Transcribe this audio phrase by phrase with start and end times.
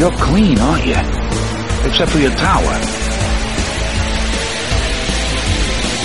[0.00, 0.96] You're clean, aren't you?
[1.86, 2.74] Except for your tower.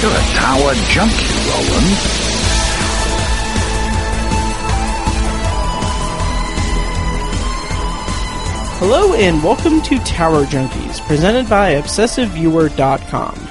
[0.01, 1.95] You're a tower junkie, Roland.
[8.79, 13.44] Hello and welcome to Tower Junkies, presented by ObsessiveViewer.com.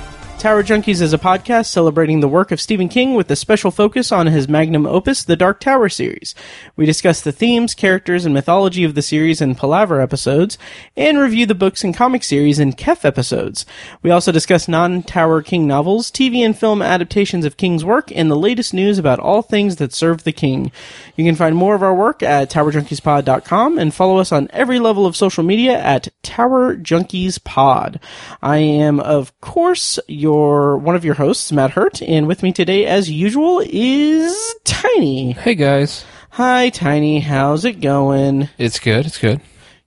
[0.45, 4.13] Tower Junkies is a podcast celebrating the work of Stephen King with a special focus
[4.13, 6.35] on his magnum opus, the Dark Tower series.
[6.77, 10.59] We discuss the themes, characters, and mythology of the series in Palaver episodes,
[10.99, 13.65] and review the books and comic series in Khef episodes.
[14.03, 18.37] We also discuss non-Tower King novels, TV and film adaptations of King's work, and the
[18.37, 20.71] latest news about all things that serve the King.
[21.17, 25.07] You can find more of our work at TowerJunkiesPod.com and follow us on every level
[25.07, 27.99] of social media at Tower Junkies Pod.
[28.43, 32.87] I am, of course, your one of your hosts, Matt Hurt, and with me today,
[32.87, 35.33] as usual, is Tiny.
[35.33, 37.21] Hey guys, Hi, Tiny.
[37.21, 38.49] How's it going?
[38.59, 39.07] it's good.
[39.07, 39.41] It's good.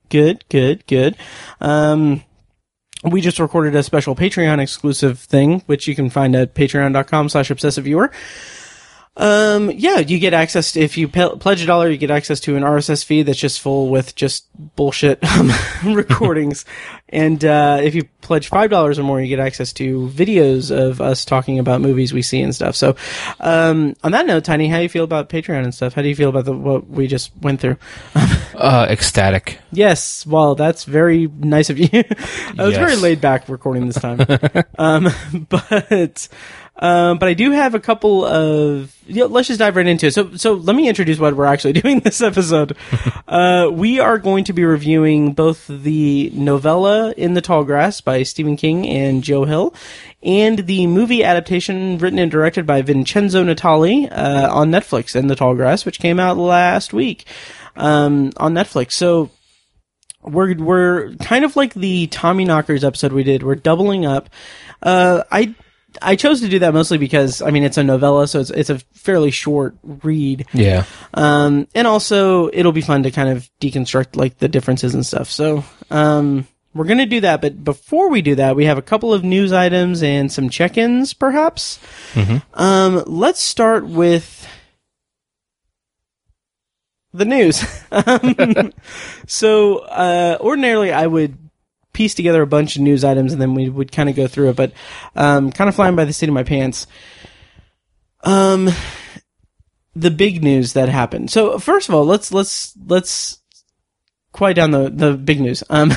[0.08, 1.16] Good, good, good.
[1.60, 2.22] Um,
[3.04, 7.50] we just recorded a special Patreon exclusive thing, which you can find at patreon.com slash
[7.50, 8.10] obsessive viewer.
[9.18, 12.38] Um, yeah, you get access to, if you pe- pledge a dollar, you get access
[12.40, 15.50] to an RSS feed that's just full with just bullshit um,
[15.84, 16.64] recordings.
[17.08, 21.24] and, uh, if you pledge $5 or more, you get access to videos of us
[21.24, 22.76] talking about movies we see and stuff.
[22.76, 22.94] So,
[23.40, 25.94] um, on that note, Tiny, how do you feel about Patreon and stuff?
[25.94, 27.76] How do you feel about the, what we just went through?
[28.58, 29.60] Uh, ecstatic.
[29.70, 31.88] Yes, well, that's very nice of you.
[31.92, 32.76] I was Yes.
[32.76, 34.18] very laid back recording this time,
[34.76, 35.06] um,
[35.48, 36.26] but
[36.78, 38.94] um, but I do have a couple of.
[39.06, 40.14] Yeah, let's just dive right into it.
[40.14, 42.76] So, so let me introduce what we're actually doing this episode.
[43.28, 48.22] uh, we are going to be reviewing both the novella "In the Tall Grass" by
[48.22, 49.74] Stephen King and Joe Hill,
[50.22, 55.36] and the movie adaptation written and directed by Vincenzo Natali uh, on Netflix, "In the
[55.36, 57.24] Tall Grass," which came out last week
[57.74, 58.92] um, on Netflix.
[58.92, 59.30] So
[60.22, 63.42] we're we're kind of like the Tommyknockers episode we did.
[63.42, 64.30] We're doubling up.
[64.82, 65.54] Uh, I
[66.02, 68.70] I chose to do that mostly because I mean it's a novella, so it's it's
[68.70, 70.46] a fairly short read.
[70.52, 70.84] Yeah.
[71.14, 75.30] Um, and also it'll be fun to kind of deconstruct like the differences and stuff.
[75.30, 79.12] So um, we're gonna do that, but before we do that, we have a couple
[79.12, 81.78] of news items and some check-ins, perhaps.
[82.54, 84.46] Um, let's start with
[87.12, 87.64] the news.
[87.90, 88.72] um,
[89.26, 91.36] so, uh, ordinarily I would
[91.98, 94.50] piece together a bunch of news items and then we would kind of go through
[94.50, 94.72] it, but,
[95.16, 96.86] um, kind of flying by the seat of my pants.
[98.22, 98.70] Um,
[99.96, 101.28] the big news that happened.
[101.28, 103.42] So, first of all, let's, let's, let's
[104.30, 105.64] quiet down the, the big news.
[105.68, 105.90] Um,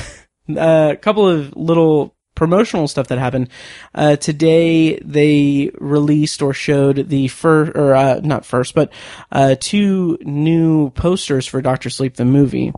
[0.48, 3.48] a couple of little promotional stuff that happened.
[3.94, 8.92] Uh, today they released or showed the first, or uh, not first, but
[9.30, 12.72] uh, two new posters for Doctor Sleep the movie.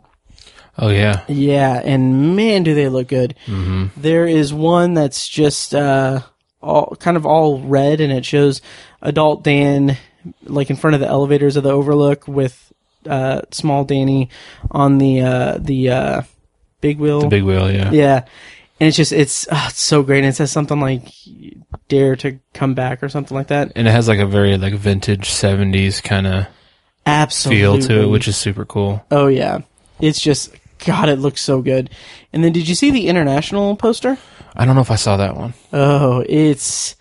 [0.76, 1.24] Oh yeah.
[1.28, 3.34] Yeah, and man, do they look good.
[3.96, 6.22] There is one that's just uh,
[6.60, 8.60] all kind of all red, and it shows
[9.00, 9.96] adult Dan
[10.44, 12.72] like in front of the elevators of the Overlook with
[13.06, 14.30] uh, small Danny
[14.70, 16.22] on the uh, the uh,
[16.80, 17.20] big wheel.
[17.20, 17.70] The big wheel.
[17.70, 17.90] Yeah.
[17.90, 18.24] Yeah.
[18.80, 20.18] And it's just it's, uh, it's so great.
[20.18, 21.12] And it says something like
[21.88, 23.72] "Dare to come back" or something like that.
[23.76, 28.26] And it has like a very like vintage '70s kind of feel to it, which
[28.26, 29.04] is super cool.
[29.10, 29.60] oh yeah,
[30.00, 30.50] it's just
[30.84, 31.08] God.
[31.08, 31.90] It looks so good.
[32.32, 34.18] And then did you see the international poster?
[34.56, 35.54] I don't know if I saw that one.
[35.72, 36.96] Oh, it's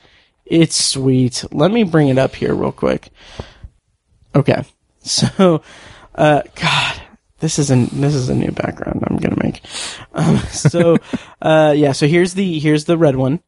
[0.45, 1.43] it's sweet.
[1.51, 3.09] Let me bring it up here real quick.
[4.35, 4.63] Okay,
[4.99, 5.61] so
[6.15, 7.01] uh, God,
[7.39, 9.61] this is a this is a new background I'm gonna make.
[10.15, 10.97] Um, so
[11.41, 13.39] uh, yeah, so here's the here's the red one.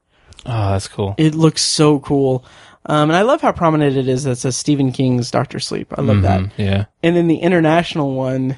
[0.47, 1.13] Oh, that's cool.
[1.19, 2.44] It looks so cool.
[2.88, 5.94] Um, and I love how prominent it is that says Stephen King's Doctor Sleep.
[5.96, 6.41] I love that.
[6.41, 6.85] Mhm, Yeah.
[7.03, 8.57] And then the international one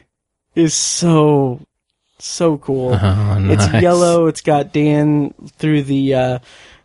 [0.57, 1.61] is so,
[2.19, 2.97] so cool.
[3.01, 4.27] Oh, It's yellow.
[4.27, 6.39] It's got Dan through the, uh,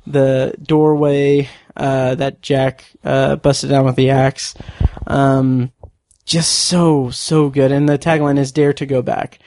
[0.07, 4.55] the doorway, uh, that Jack, uh, busted down with the axe.
[5.07, 5.73] Um,
[6.25, 7.73] just so, so good.
[7.73, 9.39] And the tagline is dare to go back.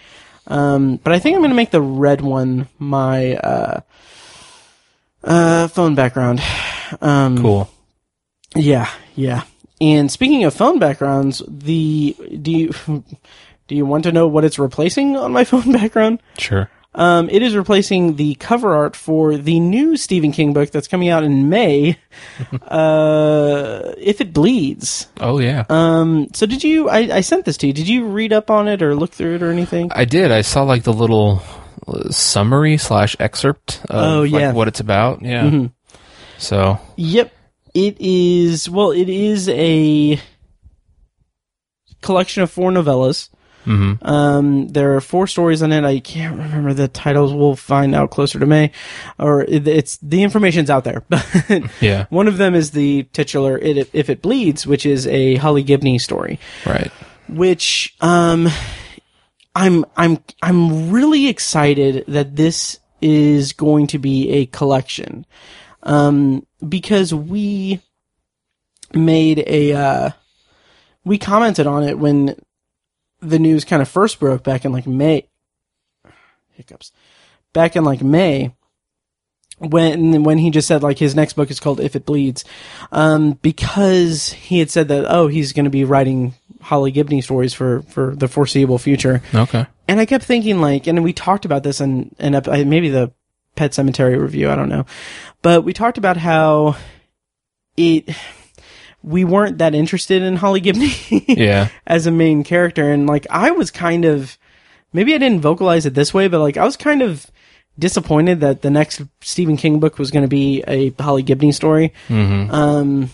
[0.47, 3.81] Um, but I think I'm going to make the red one my, uh,
[5.23, 6.41] uh, phone background.
[7.01, 7.69] Um, Cool.
[8.55, 9.43] yeah, yeah.
[9.81, 13.03] And speaking of phone backgrounds, the do you
[13.67, 16.21] do you want to know what it's replacing on my phone background?
[16.37, 16.69] Sure.
[16.97, 21.09] Um, it is replacing the cover art for the new Stephen King book that's coming
[21.09, 21.97] out in May.
[22.67, 25.07] uh, if it bleeds.
[25.19, 25.65] Oh yeah.
[25.69, 26.87] Um, so did you?
[26.89, 27.73] I, I sent this to you.
[27.73, 29.91] Did you read up on it or look through it or anything?
[29.93, 30.31] I did.
[30.31, 31.41] I saw like the little
[31.85, 34.53] uh, summary slash excerpt of Oh, like, yeah.
[34.53, 35.21] what it's about.
[35.21, 35.43] Yeah.
[35.43, 35.65] Mm-hmm.
[36.37, 37.33] So Yep.
[37.73, 40.17] It is, well, it is a
[42.01, 43.27] collection of four novellas.
[43.65, 45.83] Um, there are four stories on it.
[45.83, 47.33] I can't remember the titles.
[47.33, 48.71] We'll find out closer to May,
[49.17, 51.03] or it- it's the information's out there.
[51.09, 51.25] But
[51.81, 52.05] Yeah.
[52.09, 55.99] one of them is the titular "It If It Bleeds," which is a Holly Gibney
[55.99, 56.91] story Right.
[57.27, 58.47] which um
[59.55, 65.25] I'm I'm I'm really excited that this is going to be a collection.
[65.83, 67.79] Um because we
[68.93, 70.09] made a uh
[71.03, 72.35] we commented on it when
[73.21, 75.27] the news kind of first broke back in like May
[76.51, 76.91] hiccups.
[77.53, 78.53] Back in like May
[79.59, 82.43] when when he just said like his next book is called If It Bleeds,
[82.91, 87.53] um, because he had said that oh he's going to be writing Holly Gibney stories
[87.53, 89.65] for for the foreseeable future, Okay.
[89.87, 92.33] and I kept thinking like, and we talked about this in in
[92.69, 93.13] maybe the
[93.55, 94.85] Pet Sematary review, I don't know,
[95.41, 96.75] but we talked about how
[97.77, 98.09] it
[99.05, 101.69] we weren't that interested in Holly Gibney Yeah.
[101.85, 104.37] as a main character, and like I was kind of
[104.93, 107.27] maybe I didn't vocalize it this way, but like I was kind of
[107.77, 111.93] disappointed that the next Stephen King book was going to be a Holly Gibney story.
[112.09, 113.09] Um,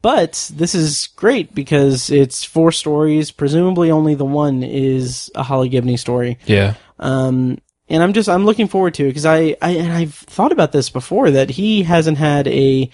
[0.00, 3.30] but this is great because it's four stories.
[3.30, 6.38] Presumably, only the one is a Holly Gibney story.
[6.46, 6.74] Yeah.
[6.98, 7.58] Um,
[7.88, 10.72] and I'm just I'm looking forward to it because I, I and I've thought about
[10.72, 12.90] this before that he hasn't had a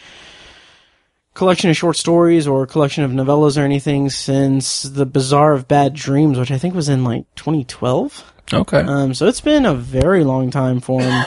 [1.39, 5.69] collection of short stories or a collection of novellas or anything since the Bazaar of
[5.69, 8.33] Bad Dreams, which I think was in like 2012.
[8.53, 8.81] Okay.
[8.81, 11.25] Um, so it's been a very long time for him.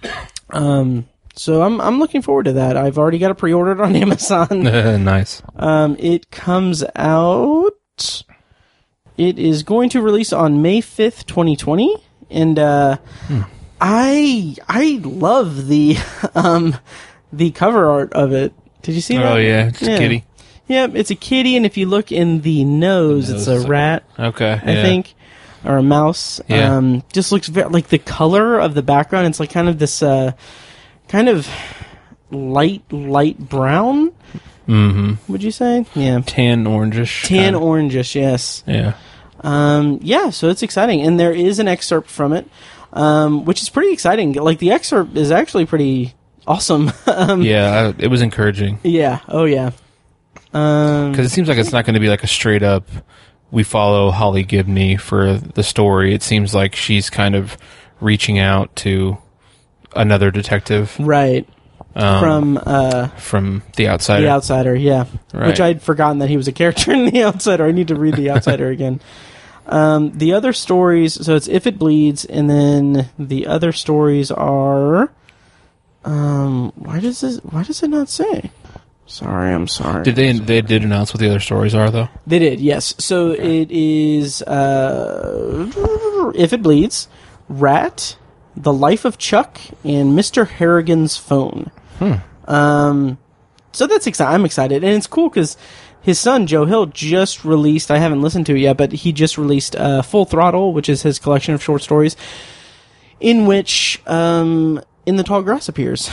[0.50, 2.76] um, so I'm I'm looking forward to that.
[2.76, 4.62] I've already got it pre-ordered on Amazon.
[5.04, 5.42] nice.
[5.56, 8.24] Um, it comes out.
[9.16, 11.92] It is going to release on May fifth, twenty twenty,
[12.30, 12.98] and uh,
[13.80, 15.96] I I love the
[16.36, 16.76] um
[17.32, 18.52] the cover art of it.
[18.82, 19.32] Did you see that?
[19.32, 19.94] Oh yeah, it's Yeah.
[19.94, 20.24] a kitty.
[20.68, 24.04] Yep, it's a kitty, and if you look in the nose, The it's a rat.
[24.18, 24.60] Okay.
[24.64, 24.82] I yeah.
[24.82, 25.14] think,
[25.64, 26.40] or a mouse.
[26.48, 26.76] Yeah.
[26.76, 29.26] Um, just looks very like the color of the background.
[29.26, 30.32] It's like kind of this, uh,
[31.08, 31.48] kind of
[32.30, 34.12] light, light brown.
[34.68, 35.32] Mm-hmm.
[35.32, 35.84] Would you say?
[35.96, 37.26] Yeah, Tan orangish.
[37.26, 37.58] tan kinda.
[37.58, 38.14] orangish.
[38.14, 38.62] Yes.
[38.66, 38.92] Yeah.
[39.40, 40.30] Um, yeah.
[40.30, 42.48] So it's exciting, and there is an excerpt from it,
[42.92, 44.34] um, which is pretty exciting.
[44.34, 46.14] Like the excerpt is actually pretty
[46.50, 46.92] awesome.
[47.06, 47.92] um, Yeah.
[47.98, 49.20] I, it was encouraging yeah.
[49.28, 49.70] Oh yeah.
[50.52, 52.88] Um, because it seems like it's not going to be like a straight up.
[53.52, 56.14] We follow Holly Gibney for the story.
[56.14, 57.56] It seems like she's kind of
[58.00, 59.18] reaching out to
[59.94, 61.48] another detective right.
[61.94, 64.22] um, From uh, from the outsider.
[64.26, 65.06] The Outsider, yeah.
[65.32, 65.48] Right.
[65.48, 67.64] Which I'd forgotten that he was a character in The Outsider.
[67.64, 69.00] I need to read The Outsider again.
[69.66, 75.12] Um, the other stories, so it's If It Bleeds, and then the other stories are.
[76.04, 77.38] Um, why does this?
[77.38, 78.50] Why does it not say?
[79.06, 80.04] Sorry, I'm sorry.
[80.04, 80.32] Did they?
[80.32, 82.08] They did announce what the other stories are, though.
[82.28, 82.94] They did, yes.
[82.98, 87.08] So it is uh, If It Bleeds,
[87.48, 88.16] Rat,
[88.56, 90.46] The Life of Chuck, and Mr.
[90.46, 91.72] Harrigan's Phone.
[91.98, 92.14] Hmm.
[92.44, 93.18] Um,
[93.72, 94.32] so that's exciting.
[94.32, 95.56] I'm excited, and it's cool because
[96.00, 97.90] his son Joe Hill just released.
[97.90, 101.02] I haven't listened to it yet, but he just released uh, Full Throttle, which is
[101.02, 102.16] his collection of short stories,
[103.18, 106.10] in which um, In the Tall Grass appears.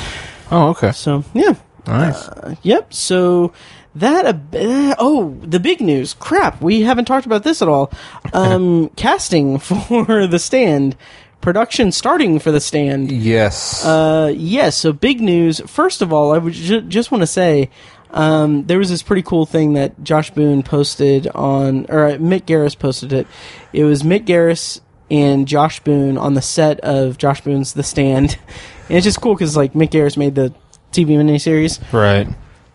[0.51, 0.91] Oh, okay.
[0.91, 1.55] So yeah,
[1.85, 2.29] Nice.
[2.63, 2.93] Yep.
[2.93, 3.53] So
[3.95, 6.13] that uh, oh, the big news.
[6.13, 7.91] Crap, we haven't talked about this at all.
[8.33, 10.95] Um, casting for the stand,
[11.41, 13.11] production starting for the stand.
[13.11, 13.85] yes.
[13.85, 14.75] Uh, yes.
[14.77, 15.59] So big news.
[15.61, 17.69] First of all, I would ju- just want to say.
[18.09, 22.43] Um, there was this pretty cool thing that Josh Boone posted on, or uh, Mick
[22.43, 23.27] Garris posted it.
[23.73, 24.79] It was Mick Garris
[25.11, 28.37] and Josh Boone on the set of Josh Boone's The Stand.
[28.89, 30.53] And it's just cool because like Mick Garris made the
[30.91, 31.79] TV miniseries.
[31.93, 32.27] right.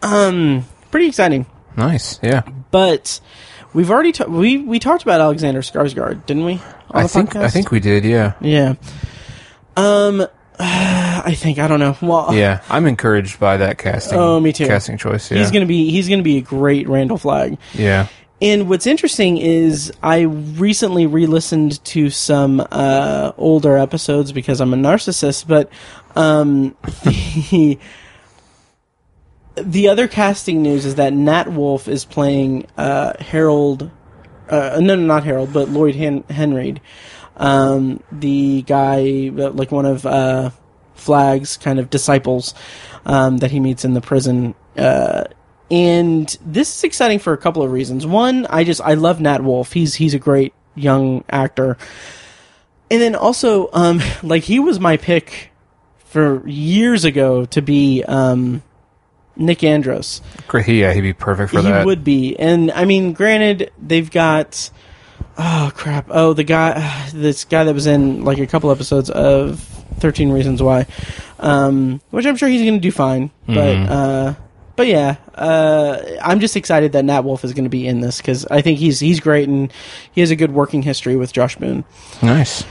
[0.02, 1.47] Um, pretty exciting.
[1.76, 2.19] Nice.
[2.23, 2.42] Yeah.
[2.71, 3.21] But
[3.73, 6.54] we've already ta- we we talked about Alexander Skarsgård, didn't we?
[6.54, 6.61] on
[6.92, 7.31] I the think.
[7.31, 7.42] podcast?
[7.45, 8.04] I think we did.
[8.04, 8.33] Yeah.
[8.40, 8.75] Yeah.
[9.76, 10.26] Um,
[10.59, 11.97] I think I don't know.
[12.02, 12.62] Well, Yeah.
[12.69, 14.19] I'm encouraged by that casting.
[14.19, 14.66] Oh, me too.
[14.66, 15.31] Casting choice.
[15.31, 15.38] Yeah.
[15.38, 17.59] he's gonna be he's gonna be a great Randall Flagg.
[17.75, 18.09] Yeah.
[18.40, 24.76] And what's interesting is I recently re-listened to some uh, older episodes because I'm a
[24.76, 25.71] narcissist, but
[26.16, 27.78] um, the
[29.57, 33.90] the other casting news is that Nat Wolff is playing uh, Harold.
[34.49, 36.81] Uh, no, no, not Harold, but Lloyd Hen- Henry,
[37.37, 40.50] um, the guy, uh, like one of uh,
[40.95, 42.54] Flagg's kind of disciples
[43.07, 44.54] um, that he meets in the prison.
[44.76, 45.25] Uh,
[45.71, 48.04] and this is exciting for a couple of reasons.
[48.04, 49.73] One, I just I love Nat Wolff.
[49.73, 51.78] He's he's a great young actor.
[52.90, 55.51] And then also, um, like he was my pick
[56.12, 58.62] for years ago to be um,
[59.37, 60.21] Nick Andros.
[60.47, 60.69] Great.
[60.69, 60.92] Yeah.
[60.92, 61.81] He'd be perfect for he that.
[61.81, 64.71] He would be, and I mean, granted, they've got
[65.38, 66.07] oh crap!
[66.11, 69.61] Oh, the guy, this guy that was in like a couple episodes of
[69.99, 70.87] Thirteen Reasons Why,
[71.40, 73.31] um, which I'm sure he's going to do fine.
[73.47, 73.92] But Mm-hmm.
[73.92, 74.35] uh,
[74.75, 78.16] but yeah, uh, I'm just excited that Nat Wolff is going to be in this
[78.19, 79.73] because I think he's he's great and
[80.12, 81.85] he has a good working history with Josh Boone.
[82.23, 82.64] Nice.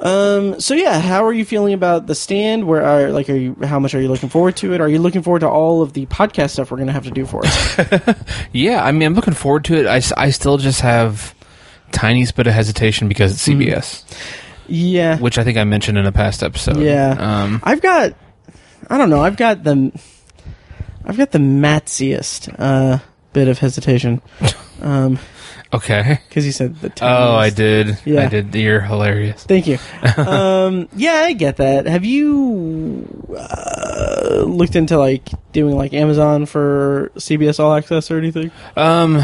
[0.00, 2.66] Um, so yeah, how are you feeling about the stand?
[2.66, 3.56] Where are like are you?
[3.64, 4.80] How much are you looking forward to it?
[4.80, 7.10] Are you looking forward to all of the podcast stuff we're going to have to
[7.10, 8.16] do for it?
[8.52, 9.86] Yeah, I mean, I'm looking forward to it.
[9.86, 11.34] I, I still just have
[11.90, 14.04] tiniest bit of hesitation because it's CBS,
[14.68, 16.78] yeah, which I think I mentioned in a past episode.
[16.78, 17.16] Yeah.
[17.18, 18.14] Um, I've got,
[18.88, 19.92] I don't know, I've got the,
[21.04, 22.98] I've got the matsiest uh,
[23.32, 24.22] bit of hesitation.
[24.80, 25.18] Um,
[25.72, 26.20] okay.
[26.28, 26.92] because you said the.
[27.02, 27.98] Oh, I did.
[28.04, 28.22] Yeah.
[28.22, 28.54] I did.
[28.54, 29.44] You're hilarious.
[29.44, 29.78] Thank you.
[30.16, 31.86] um, yeah, I get that.
[31.86, 33.06] Have you
[33.36, 38.50] uh, looked into like doing like Amazon for CBS All Access or anything?
[38.76, 39.20] Um,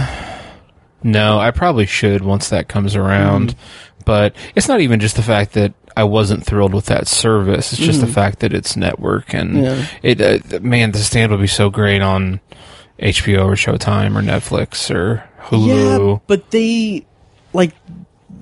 [1.02, 3.50] no, I probably should once that comes around.
[3.50, 4.00] Mm-hmm.
[4.04, 7.72] But it's not even just the fact that I wasn't thrilled with that service.
[7.72, 8.12] It's just the Mhm.
[8.14, 9.86] fact that it's network and Yeah.
[10.02, 10.20] it.
[10.20, 12.40] Uh, man, the stand would be so great on
[12.98, 16.12] HBO or Showtime or Netflix or Hulu.
[16.14, 17.04] Yeah, but they
[17.52, 17.74] like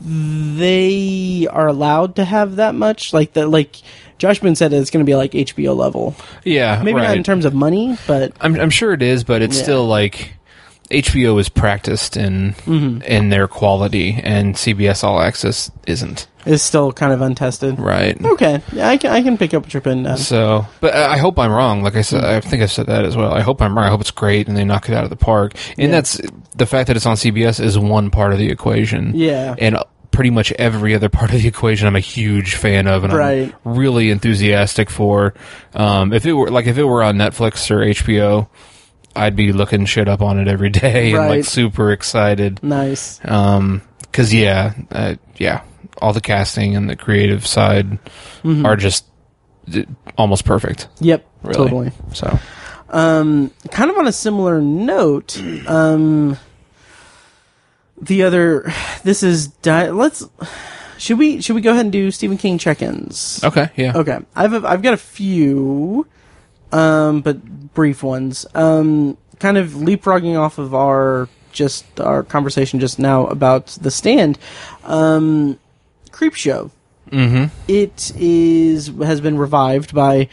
[0.04, 3.12] they are allowed to have that much.
[3.12, 3.76] Like that, like
[4.18, 6.14] Joshman said, it's going to be like HBO level.
[6.44, 7.08] Yeah, Maybe right.
[7.08, 9.62] not in terms of money, but I'm I'm sure it is, but it's Yeah.
[9.62, 10.34] still like
[10.92, 13.02] HBO is practiced in Mm-hmm.
[13.02, 16.28] in their quality, and CBS All Access isn't.
[16.44, 17.78] Is still kind of untested.
[17.78, 18.20] Right.
[18.24, 20.18] Okay, yeah, I can I can pick up what you're putting down.
[20.18, 21.82] So, but I hope I'm wrong.
[21.84, 23.32] Like I said, I think I said that as well.
[23.32, 23.86] I hope I'm wrong.
[23.86, 25.54] I hope it's great and they knock it out of the park.
[25.78, 25.96] And Yeah.
[25.98, 26.20] that's
[26.56, 29.12] the fact that it's on CBS is one part of the equation.
[29.14, 29.54] Yeah.
[29.56, 29.76] And
[30.10, 33.54] pretty much every other part of the equation, I'm a huge fan of, and Right.
[33.64, 35.34] I'm really enthusiastic for.
[35.74, 38.48] Um, if it were like if it were on Netflix or HBO,
[39.14, 42.62] I'd be looking shit up on it every day and like super excited.
[42.62, 43.20] Nice.
[43.24, 45.62] Um, cause yeah, uh, yeah,
[46.00, 47.98] all the casting and the creative side
[48.42, 48.66] Mm-hmm.
[48.66, 49.04] are just
[50.18, 50.88] almost perfect.
[51.00, 51.24] Yep.
[51.42, 51.54] Really.
[51.56, 51.92] Totally.
[52.12, 52.38] So
[52.90, 56.36] Um, kind of on a similar note, um,
[58.00, 58.72] the other,
[59.04, 60.24] this is di- let's
[60.98, 63.42] should we should we go ahead and do Stephen King check-ins?
[63.44, 66.06] okay, yeah, Okay, I've I've got a few,
[66.72, 68.46] um, but brief ones.
[68.54, 74.38] Um, kind of leapfrogging off of our just our conversation just now about the stand.
[74.84, 75.58] Um,
[76.10, 76.70] Creepshow.
[77.10, 77.44] mm-hmm.
[77.68, 80.28] It is has been revived by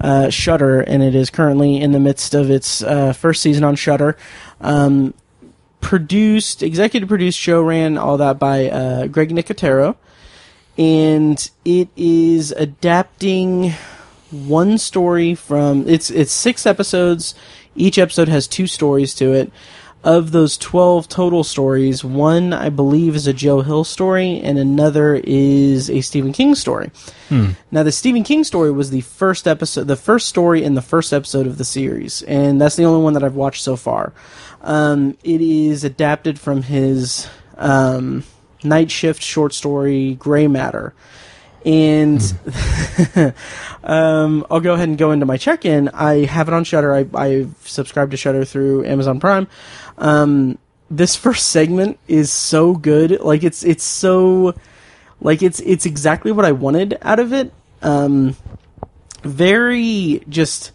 [0.00, 3.76] uh, Shudder, and it is currently in the midst of its uh, first season on
[3.76, 4.16] Shudder.
[4.60, 5.14] Um,
[5.80, 9.96] produced, executive produced, show ran, all that by uh, Greg Nicotero,
[10.78, 13.74] and it is adapting
[14.34, 17.34] one story from it's it's six episodes.
[17.76, 19.52] Each episode has two stories to it.
[20.02, 25.14] Of those twelve total stories, one I believe is a Joe Hill story, and another
[25.24, 26.90] is a Stephen King story.
[27.70, 31.14] Now, the Stephen King story was the first episode, the first story in the first
[31.14, 34.12] episode of the series, and that's the only one that I've watched so far.
[34.60, 37.26] Um, it is adapted from his
[37.56, 38.24] um,
[38.62, 40.92] night shift short story, Gray Matter.
[41.64, 42.20] And
[43.84, 45.88] um, I'll go ahead and go into my check-in.
[45.88, 46.94] I have it on Shudder.
[46.94, 49.48] I, I've subscribed to Shudder through Amazon Prime.
[49.98, 50.58] Um,
[50.90, 53.20] this first segment is so good.
[53.20, 54.54] Like it's it's so
[55.20, 57.52] like it's it's exactly what I wanted out of it.
[57.82, 58.36] Um,
[59.22, 60.72] very just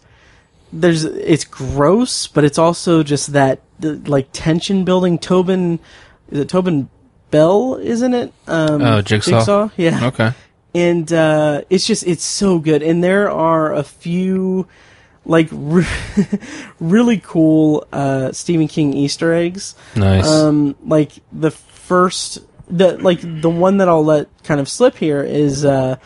[0.72, 5.18] there's it's gross, but it's also just that like tension building.
[5.18, 5.78] Tobin
[6.30, 6.88] is it Tobin
[7.30, 7.76] Bell?
[7.80, 8.32] Isn't it?
[8.46, 9.70] Um, Oh, Jigsaw?
[9.76, 10.32] Yeah okay,
[10.74, 12.82] and uh, it's just it's so good.
[12.82, 14.66] And there are a few
[15.26, 15.86] like re-
[16.80, 19.74] really cool uh, stephen king easter eggs.
[19.94, 20.26] Nice.
[20.26, 25.22] um, like the first the like the one that i'll let kind of slip here
[25.22, 25.96] is uh,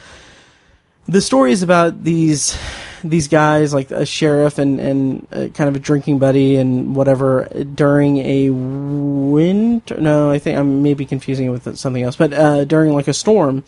[1.07, 2.59] the story is about these
[3.05, 7.47] these guys like a sheriff and and uh, kind of a drinking buddy and whatever
[7.75, 12.65] during a winter no i think i'm maybe confusing it with something else but uh,
[12.65, 13.63] during like a storm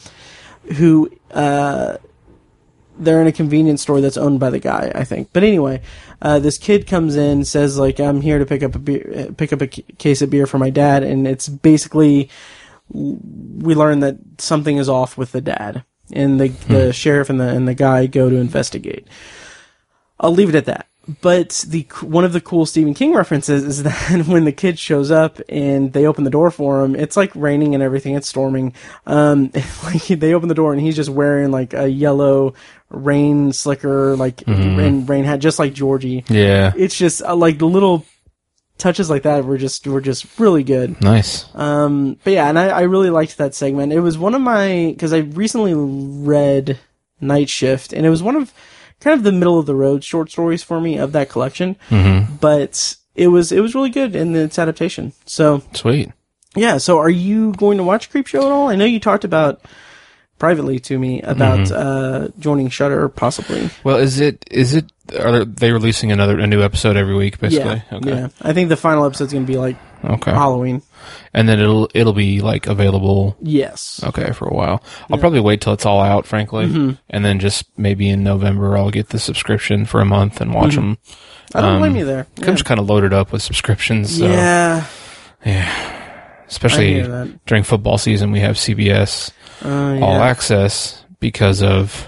[0.74, 1.96] who uh,
[2.98, 5.30] they're in a convenience store that's owned by the guy, I think.
[5.32, 5.82] But anyway,
[6.22, 9.32] uh, this kid comes in, says like, "I'm here to pick up a beer, uh,
[9.34, 12.30] pick up a c- case of beer for my dad," and it's basically
[12.88, 17.48] we learn that something is off with the dad, and the the sheriff and the
[17.48, 19.06] and the guy go to investigate.
[20.18, 20.86] I'll leave it at that.
[21.20, 25.10] But the one of the cool Stephen King references is that when the kid shows
[25.10, 28.14] up and they open the door for him, it's like raining and everything.
[28.14, 28.74] It's storming.
[29.06, 29.50] Um,
[29.84, 32.54] like they open the door and he's just wearing like a yellow
[32.90, 36.24] rain slicker, like rain, rain hat, just like Georgie.
[36.28, 38.04] yeah, It's just uh, like the little
[38.78, 41.00] touches like that were just were just really good.
[41.00, 41.46] Nice.
[41.54, 43.92] Um, but yeah, and I, I really liked that segment.
[43.92, 46.78] It was one of my because I recently read
[47.20, 48.52] Night Shift, and it was one of
[49.00, 51.76] kind of the middle of the road short stories for me of that collection.
[51.90, 52.36] Mm-hmm.
[52.36, 55.12] But it was it was really good in its adaptation.
[55.24, 56.10] So Sweet.
[56.54, 56.78] yeah.
[56.78, 58.68] So are you going to watch Creepshow at all?
[58.68, 59.60] I know you talked about
[60.38, 61.74] privately to me about Mm-hmm.
[61.74, 63.70] uh, joining Shudder possibly.
[63.84, 67.82] Well, is it is it are they releasing another a new episode every week basically?
[67.90, 68.10] Yeah, Okay.
[68.10, 68.28] yeah.
[68.42, 70.30] I think the final episode's going to be like Okay.
[70.32, 70.82] Halloween.
[71.34, 74.00] And then it'll it'll be like available Yes.
[74.04, 74.82] okay for a while.
[75.10, 76.90] I'll probably wait till it's all out, frankly, Mm-hmm.
[77.10, 80.74] and then just maybe in November I'll get the subscription for a month and watch
[80.74, 80.98] them.
[81.54, 82.26] I don't Um, blame you there.
[82.38, 84.18] I'm just kind of loaded up with subscriptions.
[84.18, 84.84] So, yeah.
[86.48, 87.46] especially hear that.
[87.46, 89.30] during football season, we have CBS
[89.64, 90.04] Uh, yeah.
[90.04, 92.06] All Access because of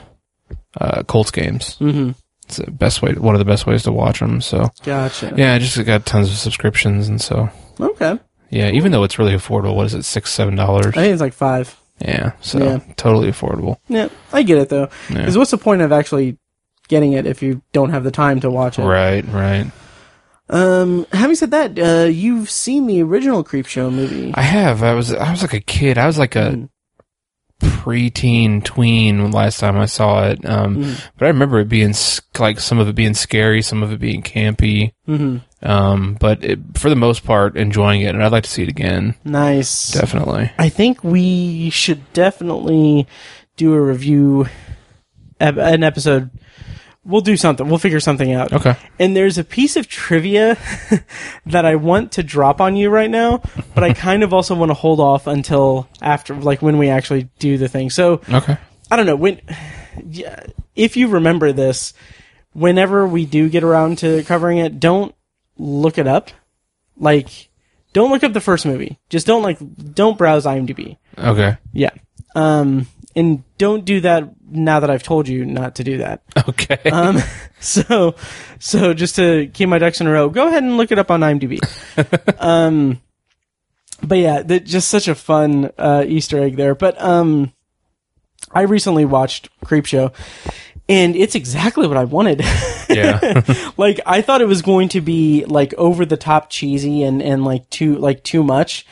[0.80, 1.76] uh, Colts games.
[1.78, 2.10] hmm
[2.44, 4.40] It's the best way, one of the best ways to watch them.
[4.40, 5.32] So Gotcha.
[5.36, 7.48] yeah, I just got tons of subscriptions, and so
[7.80, 8.18] Okay.
[8.50, 10.86] Yeah, even though it's really affordable, what is it, six seven dollars?
[10.88, 11.76] I think it's like five.
[12.00, 12.78] Yeah, so Yeah.
[12.96, 13.76] totally affordable.
[13.88, 14.88] Yeah, I get it though.
[15.10, 15.18] Yeah.
[15.18, 16.38] Because what's the point of actually
[16.88, 18.84] getting it if you don't have the time to watch it?
[18.84, 19.70] Right, right.
[20.50, 24.32] Um, having said that, uh, you've seen the original Creepshow movie.
[24.34, 24.82] I have.
[24.82, 25.12] I was.
[25.12, 25.98] I was like a kid.
[25.98, 26.68] I was like a Mm.
[27.60, 30.44] Preteen tween last time I saw it.
[30.48, 31.00] Um, Mm.
[31.16, 31.94] but I remember it being
[32.38, 34.92] like some of it being scary, some of it being campy.
[35.06, 38.62] hmm Um, but it, for the most part, enjoying it, and I'd like to see
[38.62, 39.16] it again.
[39.24, 39.90] Nice.
[39.90, 40.52] Definitely.
[40.58, 43.08] I think we should definitely
[43.56, 44.46] do a review,
[45.40, 46.30] an episode.
[47.04, 47.66] We'll do something.
[47.68, 48.52] We'll figure something out.
[48.52, 48.76] Okay.
[48.98, 50.58] And there's a piece of trivia
[51.46, 53.40] that I want to drop on you right now,
[53.74, 57.30] but I kind of also want to hold off until after, like when we actually
[57.38, 57.88] do the thing.
[57.90, 58.58] So Okay.
[58.90, 59.40] I don't know when.
[60.06, 60.44] Yeah,
[60.76, 61.94] if you remember this,
[62.52, 65.14] whenever we do get around to covering it, don't
[65.56, 66.30] look it up.
[66.96, 67.48] Like,
[67.92, 68.98] don't look up the first movie.
[69.08, 69.58] Just don't like,
[69.94, 70.98] don't browse IMDb.
[71.16, 71.56] Okay.
[71.72, 71.90] Yeah.
[72.34, 72.86] Um,
[73.18, 76.22] and don't do that now that I've told you not to do that.
[76.48, 76.90] Okay.
[76.90, 77.18] Um,
[77.60, 78.14] so,
[78.58, 81.10] so just to keep my ducks in a row, go ahead and look it up
[81.10, 81.58] on IMDb.
[82.40, 83.00] um,
[84.02, 86.74] but yeah, that just such a fun uh, Easter egg there.
[86.74, 87.52] But um,
[88.52, 90.14] I recently watched Creepshow,
[90.88, 92.42] and it's exactly what I wanted.
[92.88, 93.42] yeah.
[93.76, 97.44] like I thought it was going to be like over the top cheesy and and
[97.44, 98.86] like too like too much,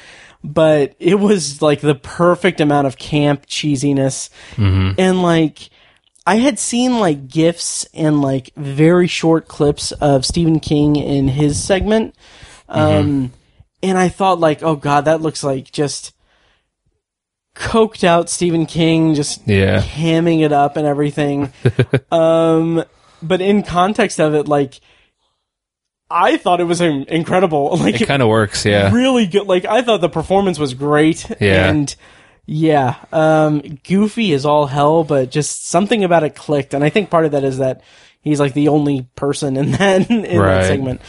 [0.55, 4.31] but it was like the perfect amount of camp cheesiness
[4.99, 5.71] and like
[6.27, 11.63] I had seen like gifs and like very short clips of Stephen King in his
[11.63, 12.15] segment.
[12.69, 13.33] Um
[13.83, 16.13] and I thought like, oh god, that looks like just
[17.55, 19.81] coked out Stephen King just Yeah.
[19.81, 21.53] hamming it up and everything.
[22.13, 22.85] um,
[23.23, 24.81] but in context of it, like,
[26.11, 27.77] I thought it was incredible.
[27.79, 28.65] Like, It kind of works.
[28.65, 28.93] Yeah.
[28.93, 29.47] really good.
[29.47, 31.29] Like, I thought the performance was great.
[31.41, 31.69] Yeah.
[31.69, 31.95] And
[32.47, 36.75] yeah, um, goofy is all hell, but just something about it clicked.
[36.75, 37.83] And I think part of that is that
[38.21, 40.61] he's like the only person in that, in Right.
[40.61, 41.01] that segment.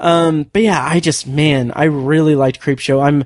[0.00, 3.00] Um, but yeah, I just, man, I really liked Creepshow.
[3.02, 3.24] I'm,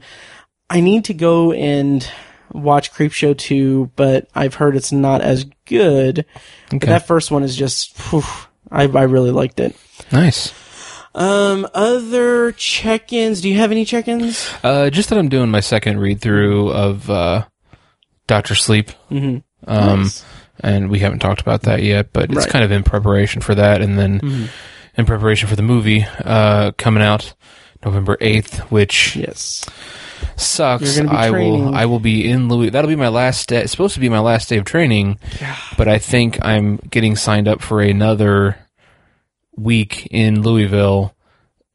[0.68, 2.06] I need to go and
[2.52, 6.26] watch Creepshow 2, but I've heard it's not as good.
[6.70, 6.86] But Okay.
[6.88, 8.22] that first one is just, whew,
[8.70, 9.74] I, I really liked it.
[10.12, 10.52] Nice.
[11.14, 13.40] Um, other check-ins.
[13.40, 14.48] Do you have any check-ins?
[14.62, 17.44] Uh, just that I'm doing my second read through of uh,
[18.26, 18.90] Doctor Sleep.
[19.10, 19.38] Mm-hmm.
[19.70, 20.24] Um, Nice.
[20.60, 22.42] and we haven't talked about that yet, but it's Right.
[22.44, 22.50] Mm-hmm.
[22.52, 24.48] kind of in preparation for that, and then
[24.96, 27.34] in preparation for the movie uh, coming out
[27.84, 29.64] November eighth, which Yes.
[30.36, 30.98] sucks.
[30.98, 31.74] I will.
[31.74, 32.70] I will be in Louis.
[32.70, 33.60] That'll be my last day.
[33.62, 35.56] It's supposed to be my last day of training, yeah.
[35.78, 38.56] but I think I'm getting signed up for another
[39.56, 41.14] week in Louisville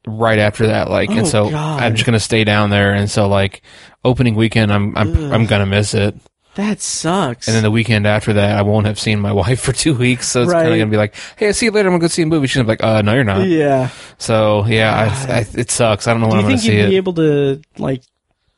[0.08, 0.90] right after that.
[0.90, 1.82] Like, Oh, and so God.
[1.84, 3.62] I'm just gonna stay down there, and so like
[4.04, 5.34] opening weekend, I'm I'm Ugh.
[5.34, 6.16] I'm gonna miss it.
[6.56, 7.48] That sucks.
[7.48, 10.28] And then the weekend after that, I won't have seen my wife for two weeks,
[10.28, 11.88] so it's kind of gonna be like, "Hey, I'll see you later.
[11.88, 13.90] I'm gonna go see a movie." She's gonna be like, "Uh, no, you're not." yeah.
[14.18, 14.94] So yeah,
[15.30, 16.08] I, I, it sucks.
[16.08, 18.02] I don't know when Do I'm you gonna think see you'd be able to, like,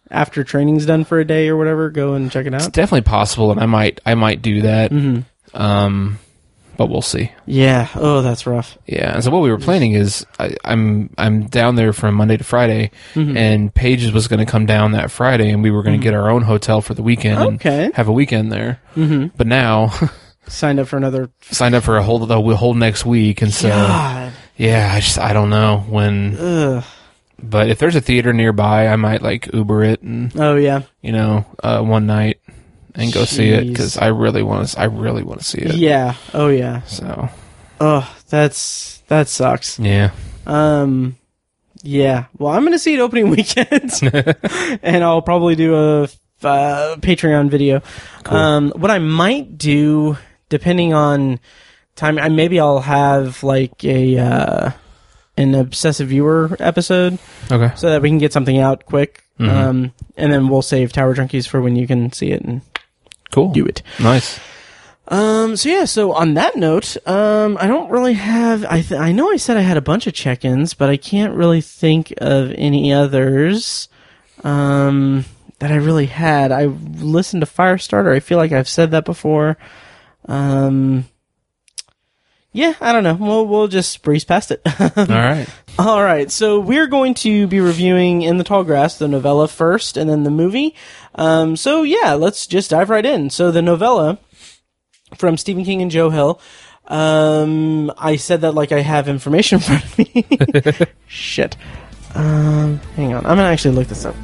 [0.10, 2.73] after training's done for a day or whatever, go and check it it's out?
[2.73, 4.91] definitely possible, and I might I might do that.
[4.91, 5.57] Mm-hmm.
[5.62, 6.17] Um,
[6.82, 7.32] but we'll see.
[7.46, 7.88] Yeah.
[7.96, 8.78] Oh, that's rough.
[8.88, 9.13] Yeah.
[9.13, 12.44] And so what we were planning is I, I'm I'm down there from Monday to
[12.44, 13.38] Friday, Mm-hmm.
[13.38, 16.13] and Paige was going to come down that Friday, and we were going to get
[16.15, 17.86] our own hotel for the weekend Okay.
[17.86, 18.80] and have a weekend there.
[18.96, 19.28] Mm-hmm.
[19.38, 19.94] But now
[20.48, 21.30] Signed up for another.
[21.41, 24.34] signed up for a whole the whole next week, and so God.
[24.58, 26.36] yeah, I just I don't know when.
[26.38, 26.84] Ugh.
[27.44, 30.82] But if there's a theater nearby, I might like Uber it and Oh yeah.
[31.02, 32.39] you know uh, one night
[32.95, 33.69] and go see it Jeez.
[33.69, 34.80] because I really want to.
[34.80, 35.75] I really want to see it.
[35.75, 36.15] Yeah.
[36.34, 36.82] Oh yeah.
[36.84, 37.30] So
[37.80, 39.80] Oh, that's that sucks.
[39.80, 40.12] yeah,
[40.45, 41.15] Um,
[41.84, 42.25] Yeah.
[42.38, 43.91] Well, I'm going to see it opening weekend,
[44.84, 46.04] and I'll probably do a
[46.43, 47.82] uh, Patreon video.
[48.25, 50.17] Um, what I might do,
[50.49, 51.39] depending on
[51.95, 54.71] time, I maybe I'll have like a uh,
[55.38, 57.17] an obsessive viewer episode
[57.51, 57.73] Okay.
[57.75, 59.23] so that we can get something out quick.
[59.39, 62.62] Um, and then we'll save Tower Junkies for when you can see it and
[63.32, 63.52] Cool.
[63.52, 63.82] do it.
[64.00, 64.39] Nice.
[65.08, 69.12] Um, so yeah, so on that note, um, I don't really have, I, th- I
[69.12, 72.52] know I said I had a bunch of check-ins, but I can't really think of
[72.52, 73.89] any others,
[74.44, 75.26] um,
[75.60, 76.52] that I really had.
[76.52, 78.15] I listened to Firestarter.
[78.15, 79.58] I feel like I've said that before.
[80.28, 81.06] Um,
[82.53, 83.15] yeah, I don't know.
[83.15, 84.61] We'll, we'll just breeze past it.
[84.79, 85.47] All right.
[85.79, 89.95] All right, so we're going to be reviewing In the Tall Grass, the novella first,
[89.95, 90.75] and then the movie.
[91.15, 93.29] Um, so yeah, let's just dive right in.
[93.29, 94.19] So the novella
[95.15, 96.41] from Stephen King and Joe Hill.
[96.87, 100.87] Um, I said that like I have information in front of me.
[101.07, 101.55] Shit.
[102.15, 104.15] Um, hang on, I'm gonna actually look this up.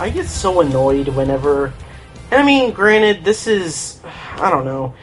[0.00, 1.74] I get so annoyed whenever.
[2.30, 4.00] I mean, granted, this is
[4.36, 4.94] I don't know.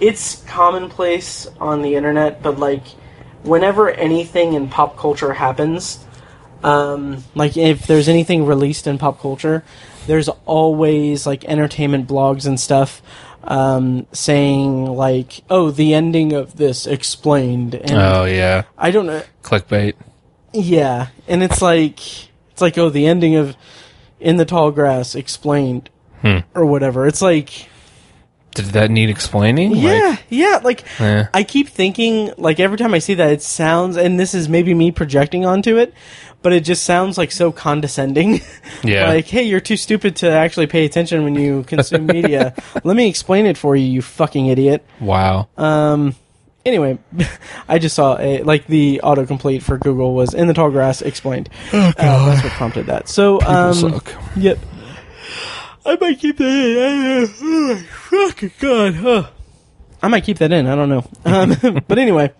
[0.00, 2.86] It's commonplace on the internet, but like
[3.42, 6.02] whenever anything in pop culture happens,
[6.64, 9.62] um, like if there's anything released in pop culture,
[10.06, 13.02] there's always like entertainment blogs and stuff
[13.44, 18.62] um, saying like, "Oh, the ending of this explained," and Oh yeah.
[18.78, 19.22] I don't know.
[19.42, 19.96] Clickbait.
[20.54, 22.00] Yeah, and it's like
[22.52, 23.54] it's like oh the ending of
[24.20, 25.90] In the Tall Grass explained
[26.22, 26.38] Hmm.
[26.54, 27.06] or whatever.
[27.06, 27.68] It's like
[28.54, 29.76] Did that need explaining?
[29.76, 31.26] yeah, Like, yeah, like eh.
[31.34, 34.72] I keep thinking like every time I see that it sounds and this is maybe
[34.72, 35.92] me projecting onto it,
[36.40, 38.40] but it just sounds like so condescending.
[38.84, 39.08] Yeah.
[39.08, 42.54] like, hey, you're too stupid to actually pay attention when you consume media.
[42.84, 44.84] Let me explain it for you, you fucking idiot.
[45.00, 45.48] wow.
[45.58, 46.14] Um.
[46.66, 46.98] Anyway,
[47.68, 51.48] I just saw a like the autocomplete for Google was in the tall grass explained.
[51.72, 53.08] Oh god, that's what prompted that.
[53.08, 53.72] So um.
[53.72, 54.12] suck.
[54.36, 54.58] Yep.
[55.86, 57.34] I might keep that in.
[57.40, 57.76] Oh,
[58.10, 58.94] fucking god.
[58.94, 59.30] Huh.
[60.02, 60.66] I might keep that in.
[60.66, 61.08] I don't know.
[61.24, 62.32] Um, but anyway.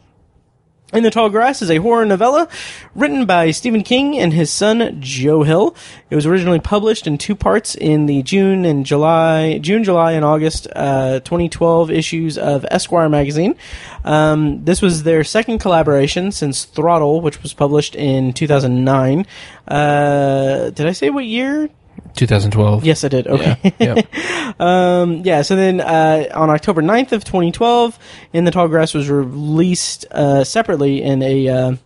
[0.93, 2.49] In the Tall Grass is a horror novella
[2.95, 5.75] written by Stephen King and his son Joe Hill.
[6.11, 10.25] It was originally published in two parts in the June and July, June, July, and
[10.25, 13.57] August uh, 2012 issues of Esquire magazine.
[14.05, 19.27] Um, this was their second collaboration since Throttle, which was published in 2009.
[19.67, 21.69] Uh, did I say what year?
[22.17, 22.85] 2012.
[22.85, 23.27] Yes, I did.
[23.27, 23.75] Okay.
[23.79, 23.95] Yeah.
[23.95, 24.07] Yep.
[24.59, 27.99] Um, yeah, so then uh, on October 9th of 2012,
[28.33, 31.77] In the Tall Grass was released uh, separately in a uh,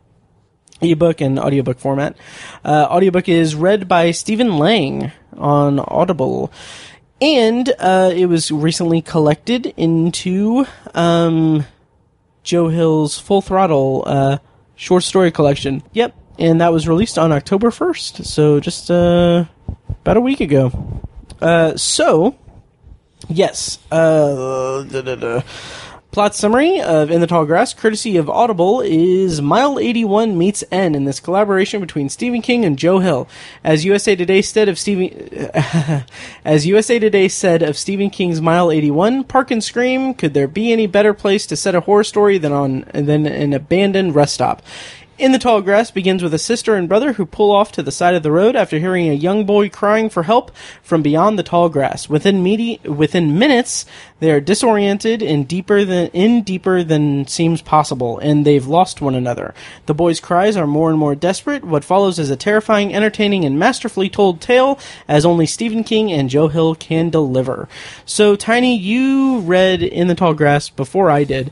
[0.80, 2.16] ebook and audiobook format.
[2.64, 6.52] Uh, audiobook is read by Stephen Lang on Audible.
[7.20, 10.64] And uh, it was recently collected into
[10.94, 11.64] um,
[12.42, 14.38] Joe Hill's Full Throttle uh,
[14.74, 15.82] short story collection.
[15.92, 19.44] Yep, and that was released on October 1st, so just uh,
[20.00, 20.72] about a week ago.
[21.40, 22.36] Uh, so,
[23.28, 23.78] yes.
[23.90, 25.42] Uh.
[26.10, 30.96] Plot summary of In the Tall Grass, courtesy of Audible, is Mile 81 meets N
[30.96, 33.28] in this collaboration between Stephen King and Joe Hill.
[33.62, 35.08] As USA Today said of Stephen,
[36.44, 40.72] as USA Today said of Stephen King's Mile 81, Park and Scream, could there be
[40.72, 44.62] any better place to set a horror story than on than an abandoned rest stop?
[45.20, 47.92] In the Tall Grass begins with a sister and brother who pull off to the
[47.92, 50.50] side of the road after hearing a young boy crying for help
[50.82, 52.08] from beyond the tall grass.
[52.08, 53.84] Within medi- within minutes,
[54.20, 59.14] they are disoriented and deeper than in deeper than seems possible, and they've lost one
[59.14, 59.52] another.
[59.84, 61.64] The boy's cries are more and more desperate.
[61.64, 66.30] What follows is a terrifying, entertaining, and masterfully told tale, as only Stephen King and
[66.30, 67.68] Joe Hill can deliver.
[68.06, 71.50] So, Tiny, you read In the Tall Grass before I did,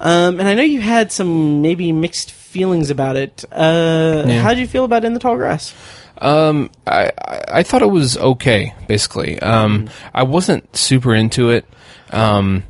[0.00, 3.44] um, and I know you had some maybe mixed feelings about it.
[3.52, 4.42] Uh, Yeah.
[4.42, 5.72] How did you feel about In the Tall Grass?
[6.20, 7.12] Um, I,
[7.48, 8.74] I thought it was okay.
[8.88, 11.64] Basically, um, I wasn't super into it.
[12.10, 12.64] Um,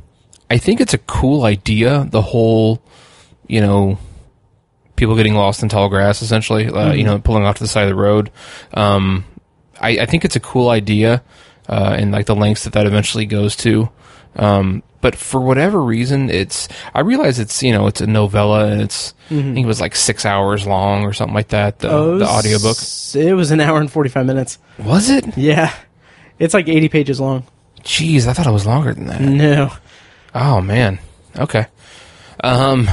[0.51, 2.05] I think it's a cool idea.
[2.11, 2.79] The whole,
[3.47, 3.97] you know,
[4.95, 6.67] people getting lost in tall grass, essentially.
[6.67, 8.29] Uh, You know, pulling off to the side of the road.
[8.75, 9.25] Um,
[9.81, 11.23] I, I think it's a cool idea,
[11.67, 13.89] uh, and like the lengths that that eventually goes to.
[14.35, 18.81] Um, but for whatever reason, it's I realize it's you know it's a novella and
[18.81, 21.79] it's I think it was like six hours long or something like that.
[21.79, 22.77] The Oh, the audiobook
[23.15, 24.57] It was an hour and 45 minutes.
[24.79, 25.37] was it?
[25.37, 25.73] Yeah.
[26.39, 27.43] It's like 80 pages long.
[27.83, 29.21] Jeez, I thought it was longer than that.
[29.21, 29.71] No.
[30.35, 30.99] Oh man.
[31.37, 31.67] Okay.
[32.43, 32.89] Um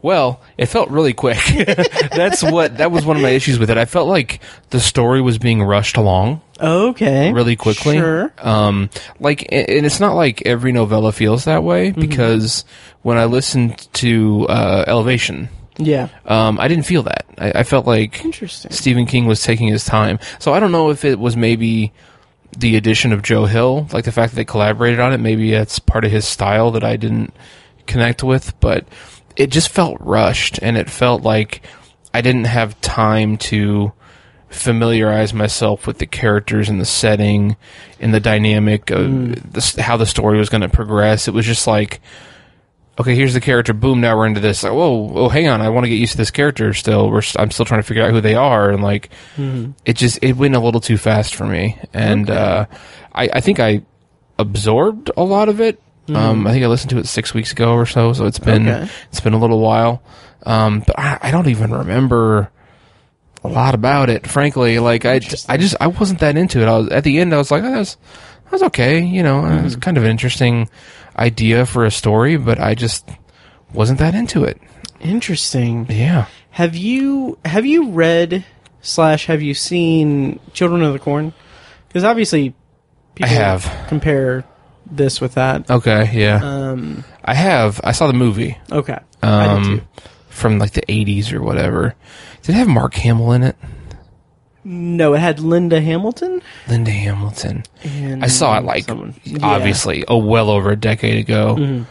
[0.00, 1.38] Well, it felt really quick.
[2.14, 3.76] That's what that was one of my issues with it.
[3.78, 7.32] I felt like the story was being rushed along Okay.
[7.32, 7.98] really quickly.
[7.98, 8.32] Sure.
[8.38, 12.64] Um, like, and it's not like every novella feels that way because
[13.02, 16.08] when I listened to uh, Elevation, Yeah.
[16.26, 17.26] um, I didn't feel that.
[17.36, 18.70] I, I felt like Interesting.
[18.70, 20.20] Stephen King was taking his time.
[20.38, 21.92] So I don't know if it was maybe
[22.56, 25.18] the addition of Joe Hill, like the fact that they collaborated on it.
[25.18, 27.34] Maybe that's part of his style that I didn't
[27.86, 28.86] connect with, but
[29.38, 31.62] it just felt rushed and it felt like
[32.12, 33.92] I didn't have time to
[34.50, 37.56] familiarize myself with the characters and the setting
[38.00, 41.28] and the dynamic of s- how the story was going to progress.
[41.28, 42.00] It was just like,
[42.98, 43.72] okay, here's the character.
[43.74, 44.62] Boom, now we're into this.
[44.62, 45.60] Like, whoa, oh, hang on.
[45.60, 47.10] I want to get used to this character still.
[47.10, 48.70] We're, I'm still trying to figure out who they are.
[48.70, 49.10] And like,
[49.84, 51.78] it just, it went a little too fast for me.
[51.92, 52.66] And, uh,
[53.14, 53.82] I, I think I
[54.38, 55.80] absorbed a lot of it.
[56.16, 58.12] Um, I think I listened to it six weeks ago or so.
[58.12, 58.90] So it's been, Okay.
[59.10, 60.02] it's been a little while.
[60.44, 62.50] Um, but I, I don't even remember
[63.44, 64.78] a lot about it, frankly.
[64.78, 66.66] Like, I, I just, I wasn't that into it.
[66.68, 67.94] I was, at the end, I was like, oh, that's,
[68.44, 69.04] that was okay.
[69.04, 70.68] You know, it was kind of an interesting
[71.16, 73.08] idea for a story, but I just
[73.74, 74.60] wasn't that into it.
[75.00, 75.86] Interesting.
[75.90, 76.26] Yeah.
[76.50, 78.44] Have you have you read
[78.80, 81.32] slash have you seen Children of the Corn?
[81.86, 82.54] Because obviously,
[83.14, 83.86] people have.
[83.88, 84.44] compare
[84.90, 85.70] this with that.
[85.70, 86.10] Okay.
[86.12, 86.40] Yeah.
[86.42, 87.04] Um.
[87.24, 87.80] I have.
[87.84, 88.56] I saw the movie.
[88.72, 88.98] Okay.
[89.22, 89.82] I did Um, too.
[90.30, 91.94] from like the 80s or whatever.
[92.42, 93.56] Did it have Mark Hamill in it?
[94.64, 96.42] No, it had Linda Hamilton.
[96.68, 97.64] Linda Hamilton.
[97.84, 99.14] And I saw it like someone.
[99.24, 99.38] Yeah.
[99.42, 101.84] obviously oh well over a decade ago.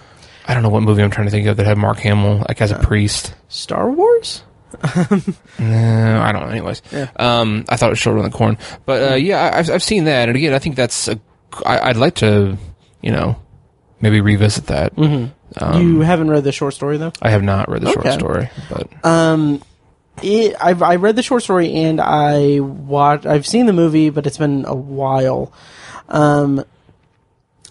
[0.48, 2.62] I don't know what movie I'm trying to think of that had Mark Hamill like
[2.62, 3.34] as a priest.
[3.50, 4.44] Star Wars.
[5.60, 6.50] No, I don't know.
[6.50, 7.10] Anyways, Yeah.
[7.18, 9.84] um, I thought it was short on the corn, but uh, yeah, I- I've I've
[9.84, 11.20] seen that, and again, I think that's a.
[11.66, 12.58] I, I'd like to,
[13.02, 13.36] you know,
[14.02, 14.96] maybe revisit that.
[14.96, 15.78] Mm-hmm.
[15.80, 17.12] you haven't read the short story though.
[17.22, 19.62] I have not read the short story, but Um,
[20.22, 23.26] it, I've I read the short story and I watched.
[23.26, 25.52] I've seen the movie, but it's been a while.
[26.10, 26.64] Um,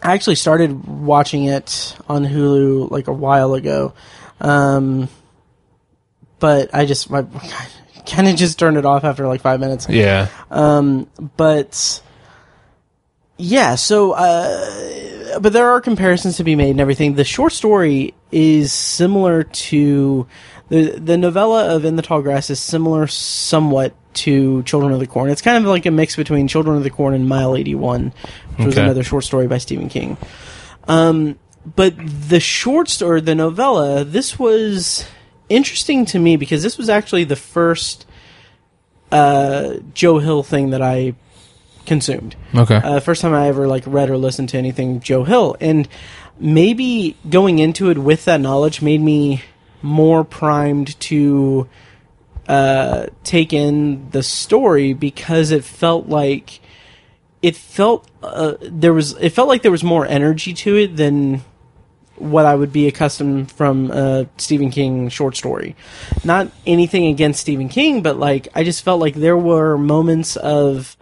[0.02, 3.94] I actually started watching it on Hulu like a while ago,
[4.40, 5.08] um,
[6.38, 7.22] but I just I
[8.06, 9.88] kind of just turned it off after like five minutes.
[9.88, 12.00] yeah, Um, but
[13.38, 17.14] yeah, so uh, but there are comparisons to be made and everything.
[17.14, 20.26] The short story is similar to
[20.68, 25.06] the the novella of In the Tall Grass is similar somewhat to Children of the
[25.06, 25.30] Corn.
[25.30, 28.12] It's kind of like a mix between Children of the Corn and Mile Eighty One,
[28.56, 30.16] which was another short story by Stephen King.
[30.88, 31.38] Um,
[31.74, 35.06] but the short story, the novella, this was
[35.48, 38.06] interesting to me because this was actually the first
[39.12, 41.14] uh, Joe Hill thing that I
[41.86, 42.36] consumed.
[42.54, 45.88] okay, Uh, first time I ever like read or listened to anything Joe Hill, and
[46.38, 49.42] maybe going into it with that knowledge made me
[49.82, 51.68] more primed to
[52.48, 56.60] uh, take in the story because it felt like
[57.42, 61.42] it felt uh, there was it felt like there was more energy to it than
[62.16, 65.76] what I would be accustomed from a Stephen King short story.
[66.24, 70.95] Not anything against Stephen King, but like I just felt like there were moments of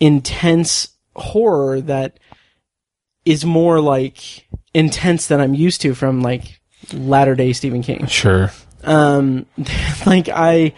[0.00, 2.18] intense horror that
[3.24, 6.60] is more like intense than I'm used to from like
[6.92, 8.06] latter day Stephen King.
[8.06, 8.50] Sure,
[8.82, 9.46] um
[10.06, 10.72] like i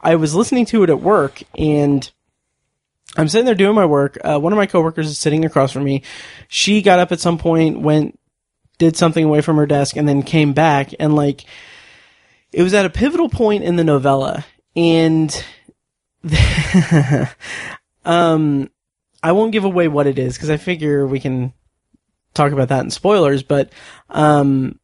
[0.00, 2.10] i was listening to it at work and
[3.16, 4.16] i'm sitting there doing my work.
[4.24, 6.02] Uh, one of my coworkers is sitting across from me.
[6.48, 8.18] She got up at some point went
[8.78, 11.44] did something away from her desk and then came back and like
[12.52, 15.44] it was at a pivotal point in the novella and
[18.04, 18.70] um
[19.22, 21.52] i won't give away what it is because i figure we can
[22.34, 23.72] talk about that in spoilers but
[24.10, 24.78] um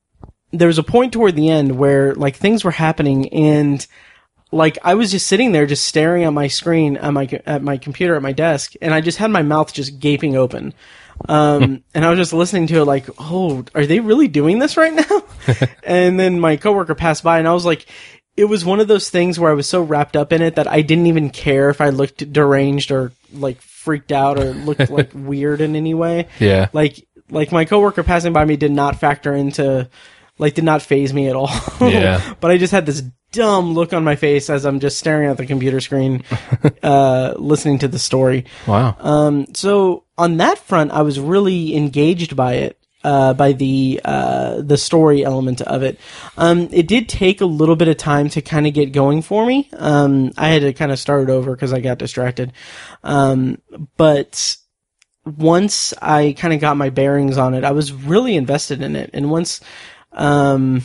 [0.52, 3.86] there was a point toward the end where like things were happening and
[4.52, 7.76] like I was just sitting there just staring at my screen at my at my
[7.76, 10.72] computer at my desk and I just had my mouth just gaping open.
[11.28, 14.76] Um and I was just listening to it like, "Oh, are they really doing this
[14.76, 15.22] right now?"
[15.82, 17.86] and then my coworker passed by and I was like
[18.36, 20.66] it was one of those things where I was so wrapped up in it that
[20.68, 25.10] I didn't even care if I looked deranged or like freaked out or looked like
[25.14, 29.34] weird in any way yeah, like like my coworker passing by me did not factor
[29.34, 29.88] into
[30.38, 31.50] like did not phase me at all.
[31.80, 32.34] Yeah.
[32.40, 35.36] but I just had this dumb look on my face as I'm just staring at
[35.38, 36.24] the computer screen,
[36.82, 38.44] uh, listening to the story.
[38.66, 42.78] wow, Um, so on that front, I was really engaged by it.
[43.04, 46.00] Uh, by the uh, the story element of it,
[46.38, 49.46] um, it did take a little bit of time to kind of get going for
[49.46, 49.68] me.
[49.74, 52.52] Um, I had to kind of start over because I got distracted.
[53.04, 53.58] Um,
[53.96, 54.56] but
[55.24, 59.10] once I kind of got my bearings on it, I was really invested in it.
[59.12, 59.60] And once,
[60.12, 60.82] um,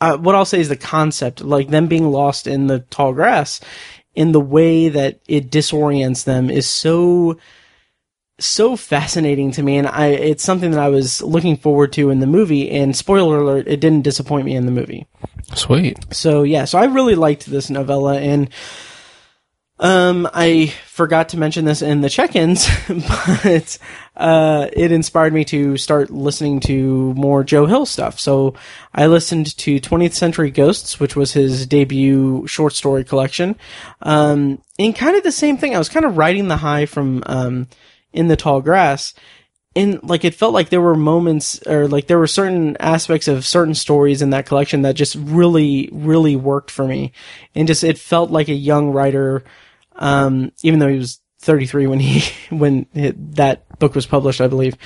[0.00, 3.60] uh, what I'll say is the concept, like them being lost in the tall grass,
[4.14, 7.38] in the way that it disorients them is so
[8.44, 12.20] so fascinating to me and I it's something that I was looking forward to in
[12.20, 15.06] the movie and spoiler alert it didn't disappoint me in the movie.
[15.54, 15.98] Sweet.
[16.14, 18.50] So yeah, so I really liked this novella and
[19.78, 23.78] um I forgot to mention this in the check-ins but
[24.16, 28.18] uh it inspired me to start listening to more Joe Hill stuff.
[28.20, 28.54] So
[28.94, 33.56] I listened to 20th Century Ghosts which was his debut short story collection.
[34.00, 35.74] Um and kind of the same thing.
[35.74, 37.68] I was kind of riding the high from um
[38.12, 39.14] in the tall grass.
[39.74, 43.46] And like it felt like there were moments or like there were certain aspects of
[43.46, 47.12] certain stories in that collection that just really really worked for me.
[47.54, 49.44] And just it felt like a young writer
[49.96, 52.22] um even though he was 33 when he
[52.54, 54.76] when it, that book was published i believe.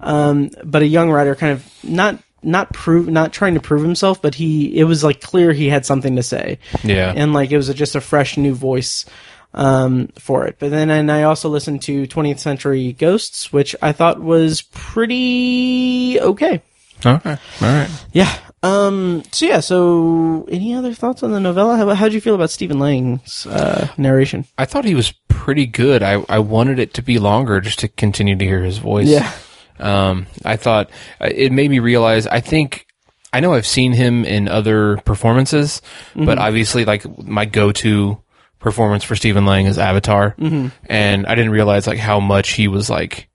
[0.00, 4.20] Um but a young writer kind of not not prove not trying to prove himself
[4.20, 6.58] but he it was like clear he had something to say.
[6.82, 7.12] Yeah.
[7.14, 9.06] and like it was a, just a fresh new voice
[9.54, 10.56] um, for it.
[10.58, 16.20] But then, and I also listened to 20th Century Ghosts, which I thought was pretty
[16.20, 16.62] okay.
[17.04, 17.30] okay.
[17.30, 17.90] All right.
[18.12, 18.34] Yeah.
[18.62, 19.24] Um.
[19.32, 19.60] So yeah.
[19.60, 21.76] So, any other thoughts on the novella?
[21.76, 24.46] How how'd you feel about Stephen Lang's uh, narration?
[24.56, 26.02] I thought he was pretty good.
[26.02, 29.08] I, I wanted it to be longer just to continue to hear his voice.
[29.08, 29.32] Yeah.
[29.80, 32.28] Um, I thought uh, it made me realize.
[32.28, 32.86] I think
[33.32, 35.82] I know I've seen him in other performances,
[36.14, 38.21] but obviously, like my go-to
[38.62, 42.88] performance for Stephen Lang as Avatar, and I didn't realize like how much he was
[42.88, 43.28] like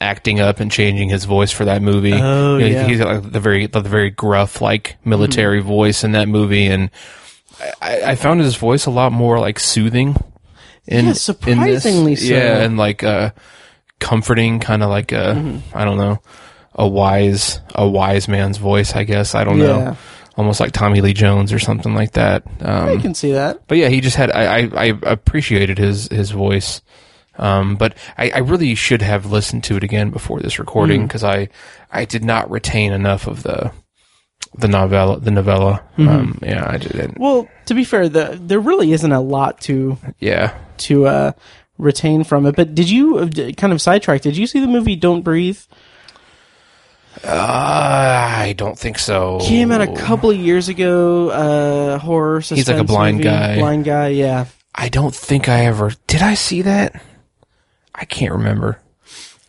[0.00, 2.12] acting up and changing his voice for that movie.
[2.14, 2.86] Oh, You know, yeah.
[2.86, 6.90] he's got like the very the very gruff like military voice in that movie, and
[7.80, 10.16] I, I found his voice a lot more like soothing.
[10.86, 11.22] In, Yeah, in this.
[11.22, 12.32] surprisingly so.
[12.34, 13.30] Yeah, and like uh,
[13.98, 15.76] comforting, kind of like a Mm-hmm.
[15.76, 16.20] I don't know,
[16.74, 18.94] a wise a wise man's voice.
[18.94, 19.66] I guess I don't Yeah.
[19.66, 19.96] know,
[20.36, 22.44] almost like Tommy Lee Jones or something like that.
[22.60, 23.66] Um, I can see that.
[23.66, 26.82] but yeah, he just had I, I, I appreciated his his voice.
[27.38, 31.22] Um, but I, I really should have listened to it again before this recording because
[31.22, 31.48] I
[31.90, 33.72] I did not retain enough of the
[34.56, 35.82] the novella the novella.
[35.98, 37.18] Um, yeah, I didn't.
[37.18, 41.32] Well, to be fair, the there really isn't a lot to Yeah, to uh,
[41.78, 42.56] retain from it.
[42.56, 44.22] But did you uh, kind of sidetrack?
[44.22, 45.60] Did you see the movie Don't Breathe?
[47.24, 47.28] Uh,
[48.38, 49.38] I don't think so.
[49.42, 51.30] Came out a couple of years ago.
[51.30, 52.40] Uh, horror.
[52.42, 53.28] Suspense like a blind movie.
[53.28, 53.56] guy.
[53.58, 54.08] Blind guy.
[54.08, 54.46] Yeah.
[54.74, 56.22] I don't think I ever did.
[56.22, 57.02] I see that.
[57.94, 58.78] I can't remember.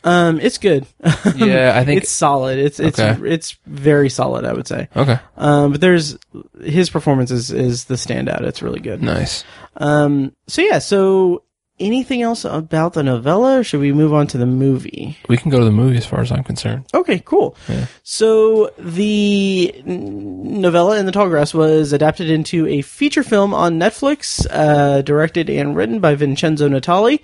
[0.04, 0.86] Um, it's good.
[1.36, 2.58] Yeah, I think it's solid.
[2.58, 3.30] It's it's Okay.
[3.30, 4.46] it's very solid.
[4.46, 4.88] I would say.
[4.96, 5.20] okay.
[5.36, 6.18] Um, but there's
[6.64, 8.42] his performance is is the standout.
[8.42, 9.04] It's really good.
[9.04, 9.44] Nice.
[9.76, 10.80] Um, so yeah.
[10.80, 11.44] So
[11.80, 15.18] anything else about the novella, or should we move on to the movie?
[15.30, 16.86] We can go to the movie as far as I'm concerned.
[16.94, 17.56] Okay, cool.
[18.04, 24.46] So the novella in the Tall Grass was adapted into a feature film on Netflix,
[24.50, 27.20] uh, directed and written by Vincenzo Natali.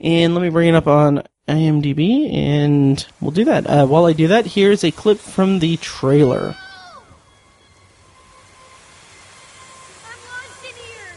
[0.00, 3.66] And let me bring it up on IMDb, and we'll do that.
[3.66, 6.56] Uh, while I do that, here's a clip from the trailer.
[10.04, 11.14] I'm lost in here.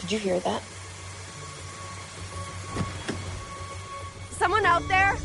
[0.00, 0.62] Did you hear that?
[4.38, 5.16] Someone out there?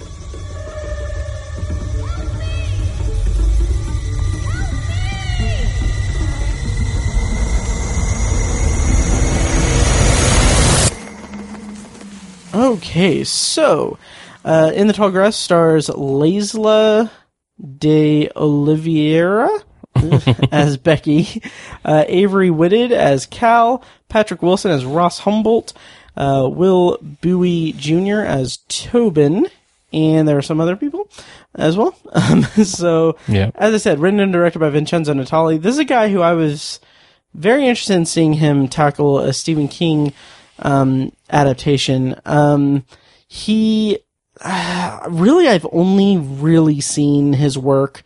[12.55, 13.97] Okay, so
[14.45, 17.11] uh, in the Tall Grass stars Laysla
[17.77, 19.49] de Oliveira
[20.51, 21.41] as Becky,
[21.85, 25.73] uh, Avery Whitted as Cal, Patrick Wilson as Ross Humboldt,
[26.15, 28.21] uh, Will Buie Jr.
[28.25, 29.47] as Tobin,
[29.91, 31.09] and there are some other people
[31.55, 31.95] as well.
[32.13, 33.49] Um, so, Yeah.
[33.55, 35.59] as I said, written and directed by Vincenzo Natali.
[35.61, 36.79] This is a guy who I was
[37.33, 40.13] very interested in seeing him tackle a Stephen King
[40.59, 42.15] um, adaptation.
[42.25, 42.85] Um,
[43.27, 43.97] he
[44.41, 48.03] uh, really, I've only really seen his work.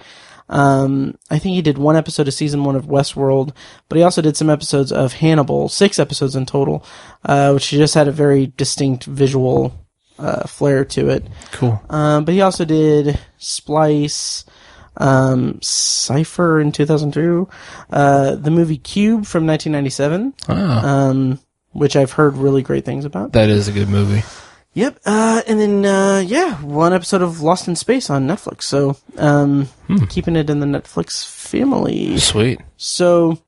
[0.50, 3.54] Um, I think he did one episode of season one of Westworld,
[3.90, 6.86] but he also did some episodes of Hannibal, six episodes in total,
[7.26, 9.74] uh, which just had a very distinct visual
[10.20, 11.28] uh, flair to it.
[11.52, 11.82] Cool.
[11.90, 14.46] Um, but he also did Splice,
[14.98, 17.48] um, Cypher in 2002,
[17.92, 21.40] uh, the movie Cube from 1997, Ah, um,
[21.74, 23.34] which I've heard really great things about.
[23.34, 24.24] that is a good movie.
[24.78, 25.00] Yep.
[25.08, 28.62] Uh, and then, uh, yeah, one episode of Lost in Space on Netflix.
[28.62, 29.70] So, um,
[30.10, 32.20] keeping it in the Netflix family.
[32.20, 32.62] Sweet.
[32.78, 33.42] So,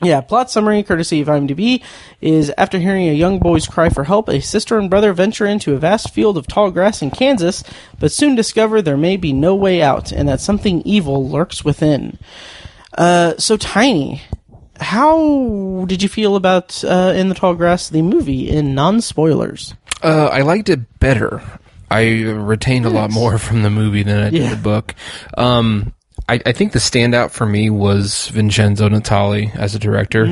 [0.00, 1.82] yeah, plot summary, courtesy of IMDb,
[2.22, 5.74] is after hearing a young boy's cry for help, a sister and brother venture into
[5.74, 7.62] a vast field of tall grass in Kansas,
[7.98, 12.18] but soon discover there may be no way out and that something evil lurks within.
[12.96, 14.22] Uh, so tiny.
[14.80, 19.74] How did you feel about uh, In the Tall Grass, the movie, in non spoilers?
[20.02, 21.42] Uh, I liked it better.
[21.90, 24.50] I retained a lot more from the movie than I did Yeah.
[24.50, 24.94] the book.
[25.36, 25.94] Um,
[26.28, 30.26] I, I think the standout for me was Vincenzo Natali as a director.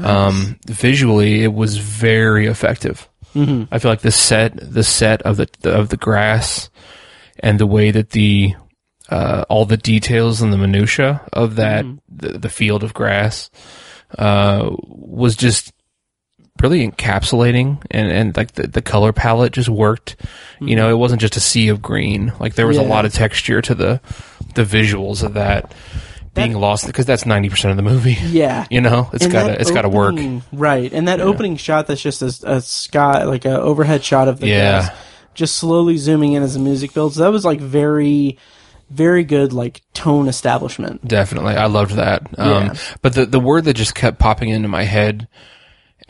[0.00, 3.08] um, visually, it was very effective.
[3.34, 6.68] I feel like the set, the set of the of the grass,
[7.38, 8.54] and the way that the
[9.08, 13.48] uh, all the details and the minutia of that the, the field of grass
[14.18, 15.72] uh, was just
[16.60, 20.16] really encapsulating and, and like the, the color palette just worked.
[20.60, 22.32] You know, it wasn't just a sea of green.
[22.40, 24.00] Like there was a lot of texture to the
[24.54, 25.72] the visuals of that
[26.34, 28.12] being lost because that's ninety percent of the movie.
[28.20, 28.66] Yeah.
[28.70, 30.16] You know, it's And gotta it's gotta work.
[30.52, 30.92] right?
[30.92, 34.48] And that opening shot that's just a, a sky, like a overhead shot of the
[34.48, 34.94] Yeah.
[35.34, 37.16] just slowly zooming in as the music builds.
[37.16, 38.38] That was like very,
[38.90, 41.06] very good, like tone establishment.
[41.06, 42.22] Definitely, I loved that.
[42.38, 42.74] Um, Yeah.
[43.02, 45.26] But the the word that just kept popping into my head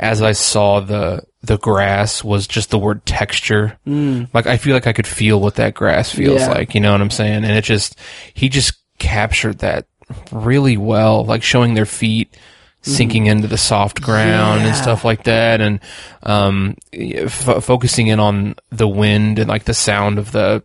[0.00, 3.78] as I saw the the grass was just the word texture.
[3.86, 4.28] Mm.
[4.34, 6.48] Like I feel like I could feel what that grass feels Yeah.
[6.50, 6.74] like.
[6.74, 7.44] You know what I'm saying?
[7.44, 7.96] And it just
[8.34, 9.86] he just captured that
[10.32, 12.36] really well, like showing their feet
[12.82, 14.82] sinking into the soft ground and Mm-hmm.
[14.82, 15.80] Stuff like that, and
[16.22, 20.62] um, f- focusing in on the wind and like the sound of the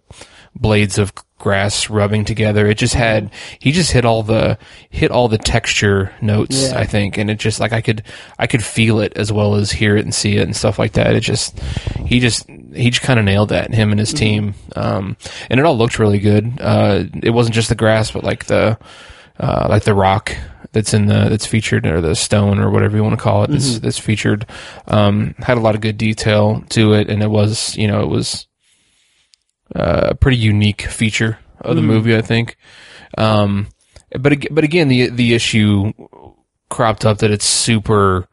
[0.56, 2.66] blades of grass rubbing together.
[2.68, 3.30] It just had
[3.60, 4.58] he just hit all the
[4.90, 6.80] hit all the texture notes, Yeah.
[6.80, 8.04] I think, and it just like I could
[8.40, 10.94] I could feel it as well as hear it and see it and stuff like
[10.94, 11.16] that.
[11.16, 11.60] It just
[12.06, 15.18] he just he just kind of nailed that him and his team, um,
[15.50, 16.58] and it all looked really good.
[16.60, 18.78] Uh, it wasn't just the grass, but like the
[19.40, 20.36] uh, like the rock
[20.72, 23.50] that's in the that's featured or the stone or whatever you want to call it
[23.50, 24.46] that's, that's featured
[24.90, 28.08] um, had a lot of good detail to it, and it was you know it
[28.10, 28.48] was
[29.76, 32.58] uh, a pretty unique feature of the movie, I think.
[33.18, 33.68] Um,
[34.20, 35.92] but but again, the the issue
[36.70, 38.28] cropped up that it's super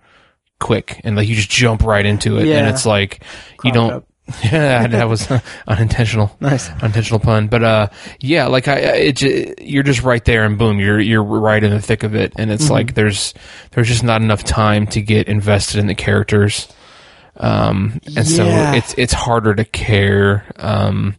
[0.61, 3.25] quick and like you just jump right into it, and it's like
[3.65, 3.93] you don't.
[3.93, 4.07] up.
[4.45, 5.29] Yeah, that was
[5.67, 6.35] unintentional.
[6.41, 6.71] Nice.
[6.71, 7.49] unintentional pun.
[7.49, 7.89] But uh,
[8.21, 11.81] yeah, like I, it, you're just right there, and boom, you're you're right in the
[11.83, 12.73] thick of it, and it's Mm-hmm.
[12.73, 13.35] like there's
[13.73, 16.69] there's just not enough time to get invested in the characters,
[17.37, 20.45] um, and so it's it's harder to care.
[20.57, 21.17] Um,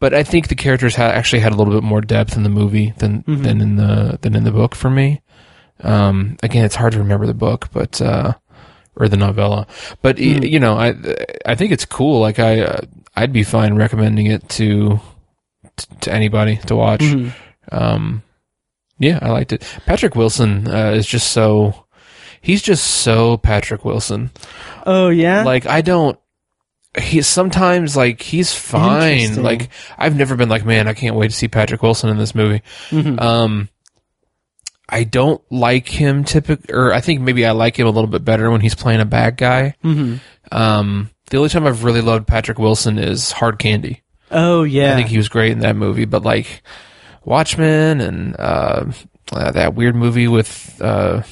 [0.00, 2.48] but I think the characters ha- actually had a little bit more depth in the
[2.48, 3.42] movie than Mm-hmm.
[3.42, 5.22] than in the than in the book for me.
[5.82, 8.34] Um, again, it's hard to remember the book, but uh,
[8.96, 9.66] or the novella,
[10.02, 10.42] but y Hmm.
[10.44, 10.94] you know, I
[11.44, 12.20] I think it's cool.
[12.20, 12.80] Like I uh,
[13.16, 15.00] I'd be fine recommending it to
[16.00, 17.00] to anybody to watch.
[17.00, 17.30] Mm-hmm.
[17.74, 18.22] Um,
[18.98, 19.62] yeah, I liked it.
[19.86, 21.83] Patrick Wilson uh, is just so
[22.44, 24.30] he's just so Patrick Wilson.
[24.86, 25.42] Oh yeah.
[25.44, 26.18] Like I don't.
[27.00, 29.42] He's sometimes like he's fine.
[29.42, 32.34] Like I've never been like, man, I can't wait to see Patrick Wilson in this
[32.36, 32.62] movie.
[32.90, 33.20] Mhm.
[33.20, 33.68] Um,
[34.88, 38.24] I don't like him typically, or I think maybe I like him a little bit
[38.24, 39.74] better when he's playing a bad guy.
[39.82, 40.20] Mhm.
[40.52, 44.02] Um, the only time I've really loved Patrick Wilson is Hard Candy.
[44.30, 44.92] Oh yeah.
[44.92, 46.62] I think he was great in that movie, but like
[47.24, 48.84] Watchmen and uh,
[49.32, 51.22] uh, that weird movie with uh,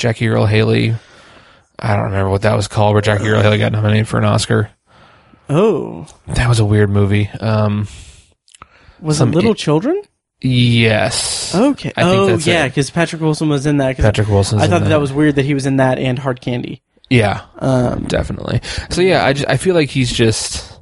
[0.00, 0.94] Jackie Earle Haley.
[1.78, 4.24] I don't remember what that was called, where Jackie Earle Haley got nominated for an
[4.24, 4.70] Oscar.
[5.48, 7.28] oh, That was a weird movie.
[7.28, 7.86] Um,
[9.00, 10.02] was it Little i- Children?
[10.40, 11.54] yes.
[11.54, 11.92] Okay.
[11.96, 12.70] I think oh that's yeah, it.
[12.70, 13.96] because Patrick Wilson was in that.
[13.96, 14.88] 'cause Patrick Wilson's I in thought that.
[14.90, 15.00] that.
[15.00, 16.82] was weird that he was in that and Hard Candy.
[17.08, 18.60] Yeah, Um, definitely.
[18.90, 20.80] So yeah, I just, I feel like he's just.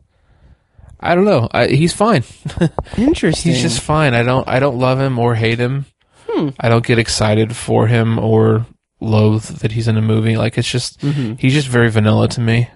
[1.01, 1.49] I don't know.
[1.53, 2.25] I, he's fine.
[2.99, 3.53] interesting.
[3.53, 4.15] He's just fine.
[4.15, 5.87] I don't I don't love him or hate him.
[6.29, 6.49] Hmm.
[6.61, 8.67] I don't get excited for him or
[9.01, 10.37] loathe that he's in a movie.
[10.37, 11.35] Like it's just Mm-hmm.
[11.35, 12.69] he's just very vanilla to me.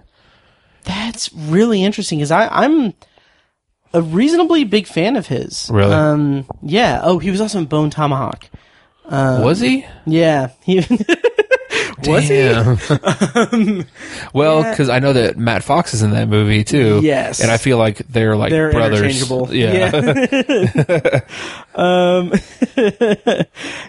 [0.84, 2.94] That's really interesting because I'm
[3.94, 5.68] a reasonably big fan of his.
[5.72, 5.92] Really?
[5.94, 7.00] Um, yeah.
[7.02, 8.46] Oh, he was also in Bone Tomahawk.
[9.10, 9.84] Was he?
[10.06, 10.48] Yeah.
[10.62, 10.76] He
[12.06, 12.38] was he?
[12.48, 12.78] Damn.
[14.32, 14.70] well, Yeah.
[14.70, 17.00] because I know that Matt Fox is in that movie too.
[17.02, 17.40] Yes.
[17.40, 19.00] and I feel like they're like They're brothers.
[19.00, 19.54] interchangeable.
[19.54, 21.20] Yeah.
[21.74, 22.32] Um,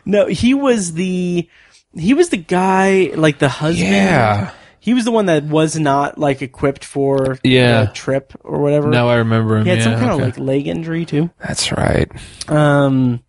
[0.06, 1.48] no, he was the
[1.96, 3.90] he was the guy like the husband.
[3.92, 4.52] Yeah.
[4.80, 7.86] He was the one that was not like equipped for Yeah.
[7.86, 8.90] the trip or whatever.
[8.90, 9.64] now I remember him.
[9.64, 10.22] he had yeah, some kind okay.
[10.24, 11.30] of like leg injury too.
[11.40, 12.12] That's right.
[12.50, 13.24] Um,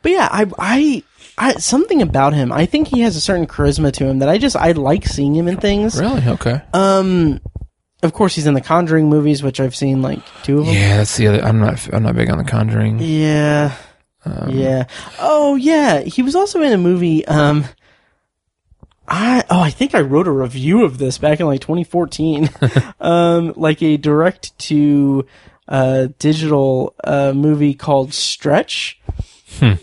[0.00, 1.02] but yeah, I, I,
[1.36, 2.50] I, something about him.
[2.50, 5.34] I think he has a certain charisma to him that I just I like seeing
[5.34, 6.00] him in things.
[6.00, 6.22] Really?
[6.26, 6.62] Okay.
[6.72, 7.40] Um,
[8.02, 10.74] of course, he's in the Conjuring movies, which I've seen like two of them.
[10.74, 11.42] yeah, that's the other.
[11.42, 11.92] I'm not.
[11.92, 13.00] I'm not big on The Conjuring.
[13.00, 13.74] Yeah.
[14.24, 14.84] Um, yeah.
[15.18, 17.26] Oh yeah, he was also in a movie.
[17.26, 17.64] Um,
[19.08, 22.48] I oh I think I wrote a review of this back in like 2014.
[23.00, 25.26] um, like a direct to
[25.68, 29.00] uh digital uh movie called Stretch.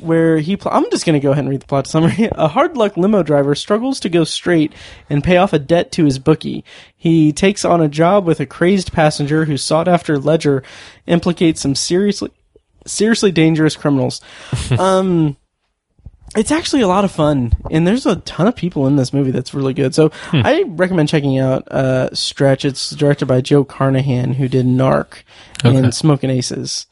[0.02, 0.56] where he.
[0.58, 2.30] Pl- I'm just going to go ahead and read the plot summary.
[2.34, 4.74] A hard luck limo driver struggles to go straight
[5.10, 6.64] and pay off a debt to his bookie.
[6.96, 10.64] He takes on a job with a crazed passenger whose sought after ledger
[11.08, 12.30] implicates some seriously
[12.86, 14.22] seriously dangerous criminals.
[14.78, 15.38] um,
[16.36, 19.32] it's actually a lot of fun, and there's a ton of people in this movie
[19.32, 19.94] that's really good.
[19.94, 22.66] So I recommend checking out uh, Stretch.
[22.66, 25.24] It's directed by Joe Carnahan, who did Narc
[25.66, 25.76] Okay.
[25.78, 26.88] and Smoking Aces.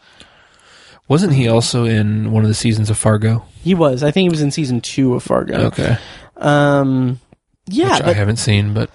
[1.07, 3.43] Wasn't he also in one of the seasons of Fargo?
[3.63, 4.01] He was.
[4.03, 5.65] I think he was in season two of Fargo.
[5.67, 5.97] Okay,
[6.37, 7.19] Um,
[7.67, 8.89] yeah, which I but- haven't seen, but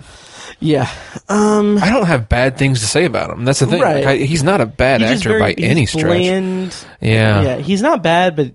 [0.61, 0.89] yeah.
[1.29, 3.45] Um, I don't have bad things to say about him.
[3.45, 3.83] That's the thing.
[3.83, 3.97] Right.
[4.05, 6.05] Like, I, he's not a bad he's actor very- by any stretch.
[6.07, 6.75] Bland.
[7.03, 7.43] Yeah.
[7.43, 7.57] yeah.
[7.59, 8.53] He's not bad, but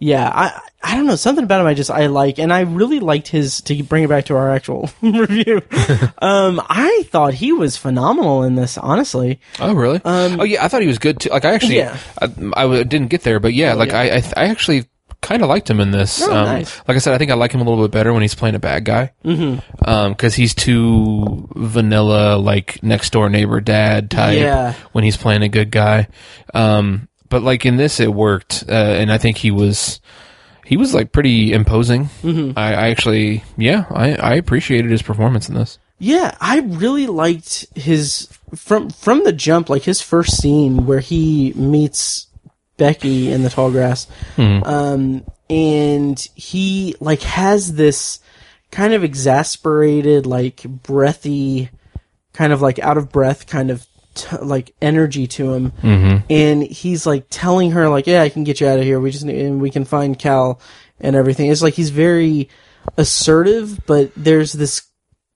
[0.00, 1.66] yeah, I I don't know something about him.
[1.66, 3.60] I just I like, and I really liked his.
[3.62, 5.62] To bring it back to our actual review,
[6.18, 8.78] um, I thought he was phenomenal in this.
[8.78, 10.00] Honestly, Oh, really?
[10.04, 10.64] oh, yeah.
[10.64, 11.28] I thought he was good too.
[11.28, 11.98] Like, I actually, Um, Yeah.
[12.22, 13.98] Oh, I, I didn't get there, but yeah, like, yeah.
[14.00, 14.86] I, I, I actually
[15.20, 16.22] kind of liked him in this.
[16.22, 16.78] Oh, um, nice.
[16.88, 18.54] Like I said, I think I like him a little bit better when he's playing
[18.54, 19.12] a bad guy.
[19.22, 19.58] Mm-hmm.
[19.86, 24.72] Um, cause he's too vanilla, like next door neighbor dad type Yeah.
[24.92, 26.08] when he's playing a good guy.
[26.54, 28.64] Um, but like in this, it worked.
[28.68, 30.00] Uh, and I think he was,
[30.66, 32.10] he was like pretty imposing.
[32.22, 32.58] Mm-hmm.
[32.58, 35.78] I, I actually, yeah, I, I appreciated his performance in this.
[35.98, 41.52] Yeah, I really liked his from from the jump, like his first scene where he
[41.54, 42.26] meets
[42.78, 44.06] Becky in the tall grass,
[44.38, 48.20] um, and he like has this
[48.70, 51.68] kind of exasperated, like breathy,
[52.32, 56.26] kind of like out of breath, kind of t- like energy to him, mm-hmm.
[56.28, 59.00] and he's like telling her like, "Yeah, I can get you out of here.
[59.00, 60.60] We just need, and we can find Cal
[61.00, 62.48] and everything." It's like he's very
[62.96, 64.90] assertive, but there's this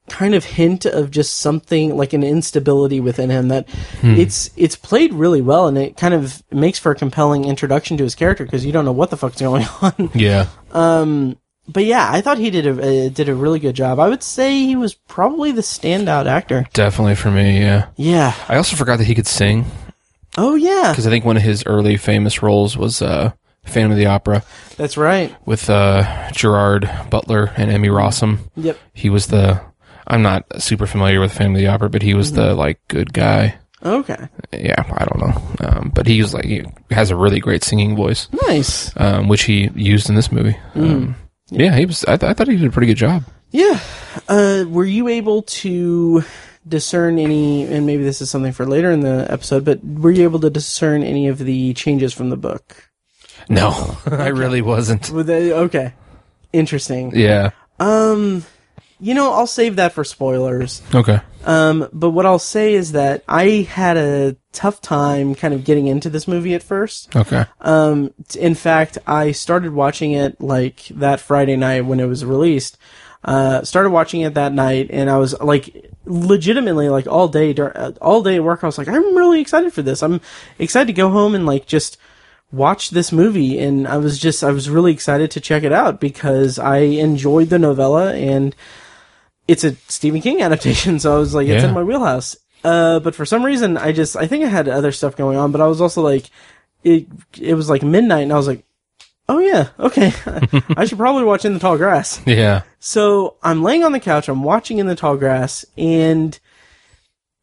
[0.08, 3.68] kind of hint of just something like an instability within him that
[4.00, 4.14] hmm.
[4.14, 8.04] it's it's played really well and it kind of makes for a compelling introduction to
[8.04, 10.10] his character because you don't know what the fuck's going on.
[10.14, 10.48] Yeah.
[10.72, 11.38] Um,
[11.68, 13.98] but yeah, I thought he did a uh, did a really good job.
[13.98, 16.66] I would say he was probably the standout actor.
[16.72, 17.58] Definitely for me.
[17.60, 17.88] Yeah.
[17.96, 18.34] Yeah.
[18.48, 19.66] I also forgot that he could sing.
[20.36, 20.90] Oh yeah.
[20.92, 23.32] because I think one of his early famous roles was uh,
[23.64, 24.42] Phantom of the Opera
[24.76, 25.34] That's right.
[25.46, 28.38] with uh, Gerard Butler and Emmy Rossum.
[28.56, 28.78] Yep.
[28.92, 29.60] He was the.
[30.06, 33.12] I'm not super familiar with Phantom of the Opera, but he was the like good
[33.12, 33.56] guy.
[33.82, 34.28] Okay.
[34.52, 37.94] Yeah, I don't know, um, but he was like he has a really great singing
[37.96, 38.90] voice, Nice.
[38.98, 40.56] um, which he used in this movie.
[40.74, 41.16] Um,
[41.50, 42.04] yeah, he was.
[42.04, 43.24] I, th- I thought he did a pretty good job.
[43.50, 43.78] Yeah.
[44.28, 46.24] Uh, were you able to
[46.66, 50.24] discern any, and maybe this is something for later in the episode, but were you
[50.24, 52.90] able to discern any of the changes from the book?
[53.48, 55.02] No, I really wasn't.
[55.04, 55.92] They, okay.
[56.52, 57.12] Interesting.
[57.14, 57.50] Yeah.
[57.78, 58.44] Um,
[59.00, 60.82] you know, I'll save that for spoilers.
[60.94, 61.20] Okay.
[61.44, 65.86] Um, but what I'll say is that I had a tough time kind of getting
[65.86, 67.14] into this movie at first.
[67.14, 67.44] Okay.
[67.60, 72.24] Um, t- in fact, I started watching it like that Friday night when it was
[72.24, 72.78] released.
[73.24, 77.72] Uh, started watching it that night, and I was like, legitimately, like all day, dur-
[77.74, 78.62] uh, all day at work.
[78.62, 80.02] I was like, I'm really excited for this.
[80.02, 80.20] I'm
[80.58, 81.96] excited to go home and like just
[82.52, 86.00] watch this movie, and I was just, I was really excited to check it out
[86.00, 88.54] because I enjoyed the novella, and
[89.48, 91.68] it's a Stephen King adaptation, so I was like, it's Yeah.
[91.68, 92.36] in my wheelhouse.
[92.64, 95.52] Uh, but for some reason, I just, I think I had other stuff going on,
[95.52, 96.30] but I was also like,
[96.82, 97.06] it,
[97.38, 98.64] it was like midnight, and I was like,
[99.28, 100.12] oh yeah, okay,
[100.76, 102.20] I should probably watch In the Tall Grass.
[102.26, 102.62] Yeah.
[102.80, 106.38] So I'm laying on the couch, I'm watching In the Tall Grass, and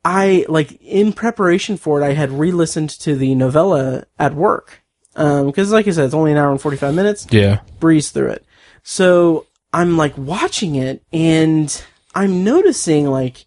[0.04, 4.82] I, like, in preparation for it, I had re-listened to the novella at work.
[5.16, 7.60] Um, cause like I said, it's only an hour and 45 minutes Yeah.
[7.80, 8.46] breeze through it.
[8.82, 11.84] So I'm like watching it and
[12.14, 13.46] I'm noticing like,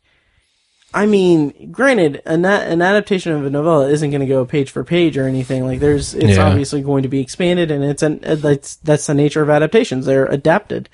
[0.92, 4.84] I mean, granted, an, an adaptation of a novella isn't going to go page for
[4.84, 5.66] page or anything.
[5.66, 6.46] Like, there's, it's Yeah.
[6.46, 10.06] obviously going to be expanded, and it's an, uh, that's that's the nature of adaptations.
[10.06, 10.88] They're adapted.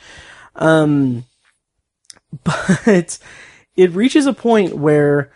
[0.56, 1.24] Um,
[2.44, 3.18] but
[3.76, 5.30] it reaches a point where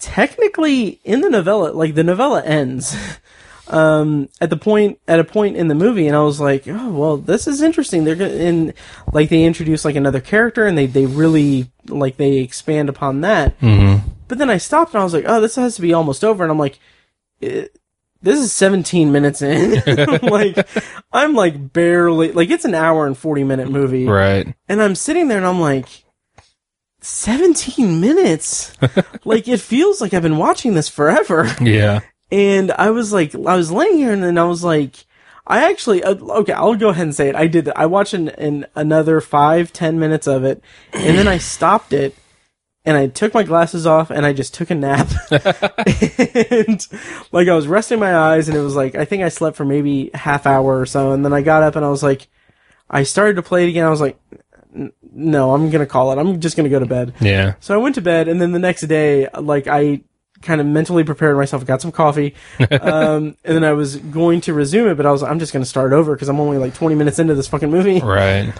[0.00, 2.96] technically in the novella, like the novella ends.
[3.68, 6.90] um at the point at a point in the movie and I was like, "Oh,
[6.90, 8.74] well, this is interesting." They're going and
[9.12, 13.58] like they introduce like another character and they they really like they expand upon that.
[13.60, 14.08] Mm-hmm.
[14.28, 16.42] But then I stopped and I was like, "Oh, this has to be almost over."
[16.44, 16.78] And I'm like,
[17.42, 17.66] eh,
[18.22, 19.82] "This is 17 minutes in."
[20.22, 20.68] like
[21.12, 24.06] I'm like barely like it's an hour and 40 minute movie.
[24.06, 24.54] Right.
[24.68, 26.04] And I'm sitting there and I'm like,
[27.00, 28.72] 17 minutes?
[29.24, 31.50] like, it feels like I've been watching this forever.
[31.60, 32.00] Yeah.
[32.30, 35.04] And I was like, I was laying here and then I was like,
[35.46, 37.34] I actually, uh, okay, I'll go ahead and say it.
[37.34, 37.78] I did that.
[37.78, 40.62] I watched an, an, another five, ten minutes of it
[40.92, 42.14] and then I stopped it
[42.84, 45.08] and I took my glasses off and I just took a nap.
[45.30, 46.86] and
[47.32, 49.64] like I was resting my eyes and it was like I think I slept for
[49.64, 52.28] maybe half hour or so and then I got up and I was like
[52.90, 53.86] I started to play it again.
[53.86, 54.18] I was like
[55.12, 56.18] no, I'm going to call it.
[56.18, 57.14] I'm just going to go to bed.
[57.20, 57.54] Yeah.
[57.60, 60.02] So I went to bed, and then the next day, like I
[60.42, 62.34] kind of mentally prepared myself, got some coffee,
[62.70, 65.62] um, and then I was going to resume it, but I was I'm just going
[65.62, 68.00] to start over because I'm only like 20 minutes into this fucking movie.
[68.00, 68.52] Right.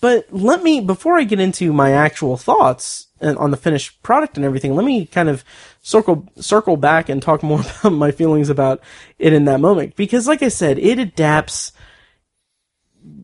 [0.00, 4.36] But let me before I get into my actual thoughts and on the finished product
[4.36, 5.44] and everything, let me kind of
[5.82, 8.80] circle circle back and talk more about my feelings about
[9.18, 11.72] it in that moment because, like I said, it adapts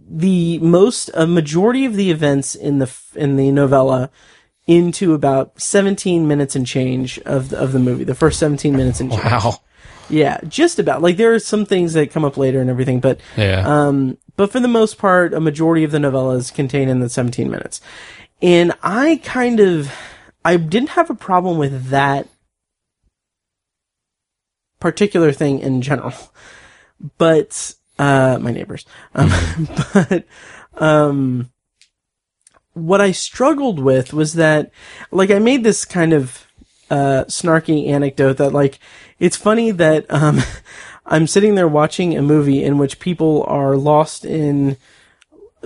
[0.08, 4.10] the most a majority of the events in the in the novella
[4.66, 9.00] into about 17 minutes and change of the, of the movie the first 17 minutes
[9.00, 9.60] and change Wow.
[10.08, 13.20] yeah just about like there are some things that come up later and everything but
[13.36, 13.62] Yeah.
[13.66, 17.08] um, but for the most part, a majority of the novella is contained in the
[17.08, 17.80] 17 minutes.
[18.42, 19.90] And I kind of,
[20.44, 22.28] I didn't have a problem with that
[24.78, 26.12] particular thing in general.
[27.16, 28.84] But, uh, my neighbors.
[29.14, 29.30] Um,
[29.94, 30.26] but,
[30.76, 31.50] um,
[32.76, 34.70] what I struggled with was that,
[35.10, 36.46] like, I made this kind of,
[36.90, 38.78] uh, snarky anecdote that, like,
[39.18, 40.40] it's funny that, um,
[41.06, 44.76] I'm sitting there watching a movie in which people are lost in,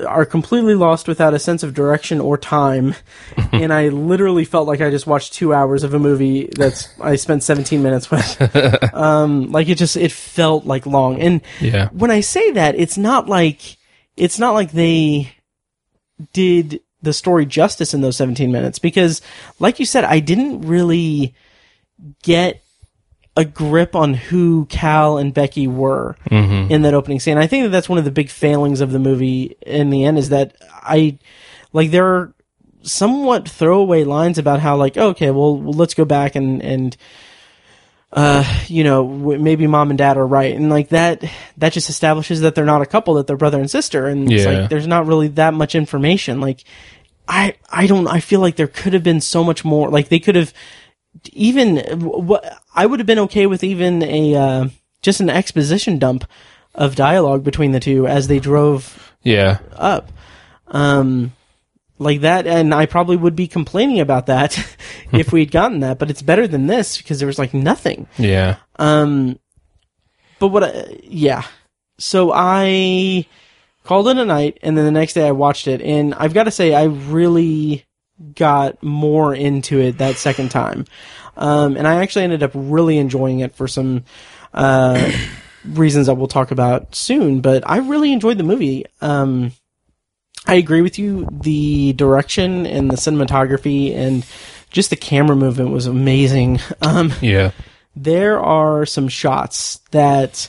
[0.06, 2.94] are completely lost without a sense of direction or time.
[3.52, 7.16] and I literally felt like I just watched two hours of a movie that's, I
[7.16, 8.94] spent 17 minutes with.
[8.94, 11.20] um, like it just, it felt like long.
[11.20, 11.88] And Yeah.
[11.88, 13.78] when I say that, it's not like,
[14.16, 15.32] it's not like they
[16.32, 19.22] did the story justice in those 17 minutes because,
[19.58, 21.34] like you said, I didn't really
[22.22, 22.62] get
[23.36, 26.70] a grip on who Cal and Becky were mm-hmm.
[26.70, 27.38] in that opening scene.
[27.38, 30.18] I think that that's one of the big failings of the movie in the end
[30.18, 31.18] is that I,
[31.72, 32.34] like, there are
[32.82, 36.96] somewhat throwaway lines about how, like, okay, well, well let's go back and, and,
[38.12, 40.54] uh, you know, maybe mom and dad are right.
[40.54, 41.22] And like that,
[41.58, 44.06] that just establishes that they're not a couple, that they're brother and sister.
[44.06, 44.60] And it's Yeah.
[44.62, 46.40] like, there's not really that much information.
[46.40, 46.64] Like,
[47.28, 49.88] I, I don't, I feel like there could have been so much more.
[49.90, 50.52] Like they could have
[51.32, 52.44] even, what,
[52.74, 54.68] I would have been okay with even a, uh,
[55.02, 56.24] just an exposition dump
[56.74, 59.58] of dialogue between the two as they drove Yeah.
[59.76, 60.10] up.
[60.68, 61.32] Um,
[62.00, 64.58] like that, and I probably would be complaining about that
[65.12, 68.08] if we'd gotten that, but it's better than this because there was like nothing.
[68.16, 68.56] Yeah.
[68.76, 69.38] Um,
[70.38, 71.44] but what, I, yeah.
[71.98, 73.26] So I
[73.84, 76.44] called it a night, and then the next day I watched it, and I've got
[76.44, 77.84] to say, I really
[78.34, 80.86] got more into it that second time.
[81.36, 84.04] Um, and I actually ended up really enjoying it for some,
[84.54, 85.12] uh,
[85.66, 88.86] reasons that we'll talk about soon, but I really enjoyed the movie.
[89.02, 89.52] Um,
[90.50, 91.28] I agree with you.
[91.30, 94.26] The direction and the cinematography and
[94.70, 96.60] just the camera movement was amazing.
[96.82, 97.52] Um, Yeah.
[97.94, 100.48] there are some shots that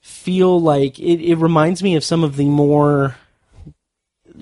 [0.00, 3.16] feel like it, it reminds me of some of the more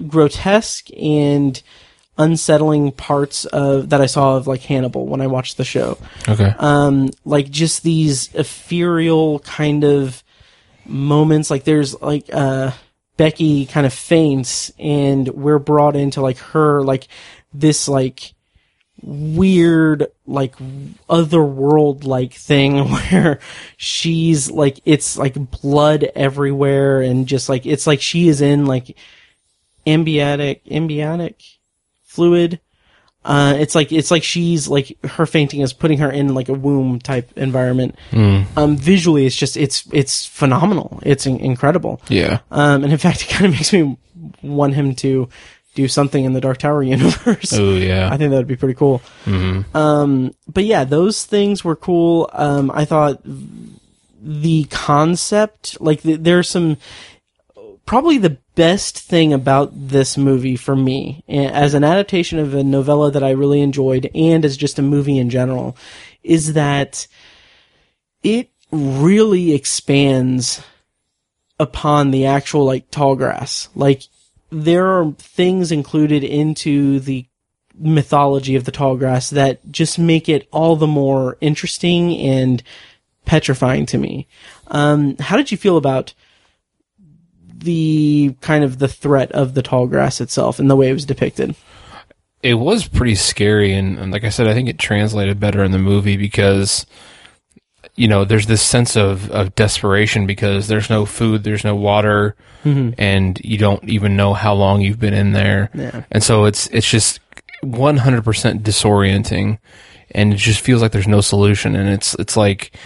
[0.08, 1.62] grotesque and
[2.16, 5.98] unsettling parts of that I saw of like Hannibal when I watched the show.
[6.28, 6.54] Okay.
[6.58, 10.22] Um, like just these ethereal kind of
[10.86, 11.50] moments.
[11.50, 12.70] Like there's like uh
[13.16, 17.06] Becky kind of faints and we're brought into like her like
[17.52, 18.34] this like
[19.02, 20.54] weird like
[21.08, 23.38] otherworld like thing where
[23.76, 28.96] she's like it's like blood everywhere and just like it's like she is in like
[29.86, 31.34] ambiotic ambiotic
[32.02, 32.60] fluid
[33.24, 36.52] uh it's like it's like she's like her fainting is putting her in like a
[36.54, 37.96] womb type environment
[38.56, 42.40] um visually it's just it's it's phenomenal it's in- incredible yeah.
[42.50, 43.96] um and in fact it kind of makes me
[44.42, 45.28] want him to
[45.74, 48.08] do something in the dark tower universe Oh yeah.
[48.12, 49.02] I think that would be pretty cool.
[49.74, 52.30] Um, but yeah, those things were cool.
[52.32, 53.20] Um, I thought
[54.22, 56.76] the concept, like th- there's some,
[57.86, 63.10] probably the best thing about this movie for me as an adaptation of a novella
[63.10, 65.76] that I really enjoyed and as just a movie in general
[66.22, 67.06] is that
[68.22, 70.62] it really expands
[71.58, 73.68] upon the actual like tall grass.
[73.74, 74.02] Like
[74.50, 77.26] there are things included into the
[77.76, 82.62] mythology of the tall grass that just make it all the more interesting and
[83.24, 84.28] petrifying to me.
[84.68, 86.14] Um, how did you feel about
[87.64, 91.04] the kind of the threat of the tall grass itself and the way it was
[91.06, 91.54] depicted?
[92.42, 95.72] it was pretty scary and, and like i said i think it translated better in
[95.72, 96.84] the movie because
[97.96, 102.36] you know there's this sense of, of desperation because there's no food there's no water
[102.62, 102.90] mm-hmm.
[102.98, 106.04] and you don't even know how long you've been in there Yeah.
[106.10, 107.18] and so it's it's just
[107.64, 109.58] 100% disorienting
[110.10, 112.76] and it just feels like there's no solution and it's it's like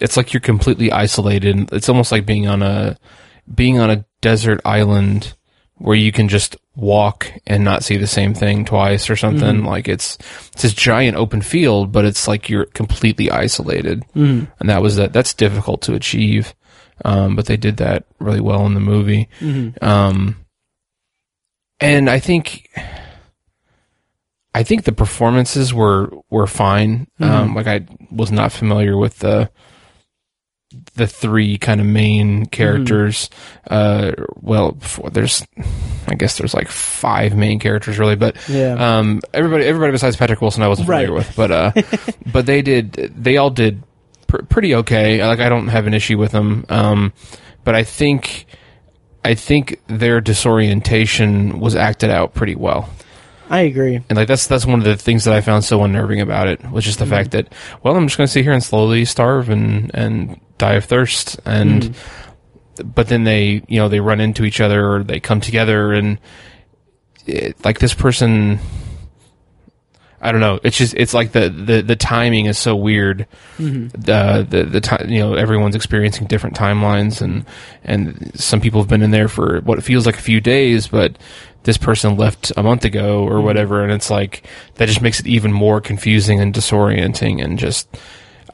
[0.00, 2.98] it's like you're completely isolated it's almost like being on a
[3.54, 5.34] being on a desert island
[5.78, 9.62] where you can just walk and not see the same thing twice or something.
[9.64, 10.18] Like it's
[10.52, 14.02] it's this giant open field but it's like you're completely isolated.
[14.14, 14.48] Mm.
[14.58, 16.54] and that was that that's difficult to achieve.
[17.04, 19.28] Um, but they did that really well in the movie.
[19.82, 20.36] Um,
[21.78, 22.70] and I think
[24.54, 27.06] I think the performances were were fine.
[27.20, 29.50] Um, like I was not familiar with the
[30.96, 33.30] the three kind of main characters.
[33.70, 35.46] Uh, well, before, there's
[36.08, 38.98] I guess there's like five main characters really, but Yeah.
[38.98, 41.16] um, everybody everybody besides Patrick Wilson I wasn't familiar Right.
[41.18, 41.72] with, but uh,
[42.32, 43.82] but they did they all did
[44.26, 45.24] pr- pretty okay.
[45.24, 47.12] Like I don't have an issue with them, um,
[47.64, 48.46] but I think.
[49.24, 52.88] I think their disorientation was acted out pretty well
[53.48, 53.96] I agree.
[54.08, 56.70] and like that's that's one of the things that I found so unnerving about it
[56.70, 57.48] was just the fact mm-hmm.
[57.48, 60.84] that well I'm just going to sit here and slowly starve and and die of
[60.84, 61.38] thirst.
[61.44, 62.88] And mm-hmm.
[62.90, 66.18] but then they you know they run into each other or they come together and
[67.26, 68.58] it, like this person
[70.18, 70.58] I don't know.
[70.64, 73.26] It's just it's like the the, the timing is so weird.
[73.58, 74.10] Mm-hmm.
[74.10, 77.44] Uh, the the the time you know everyone's experiencing different timelines and
[77.84, 81.16] and some people have been in there for what feels like a few days but
[81.66, 83.44] this person left a month ago or mm-hmm.
[83.44, 84.44] whatever and it's like
[84.76, 87.88] that just makes it even more confusing and disorienting and just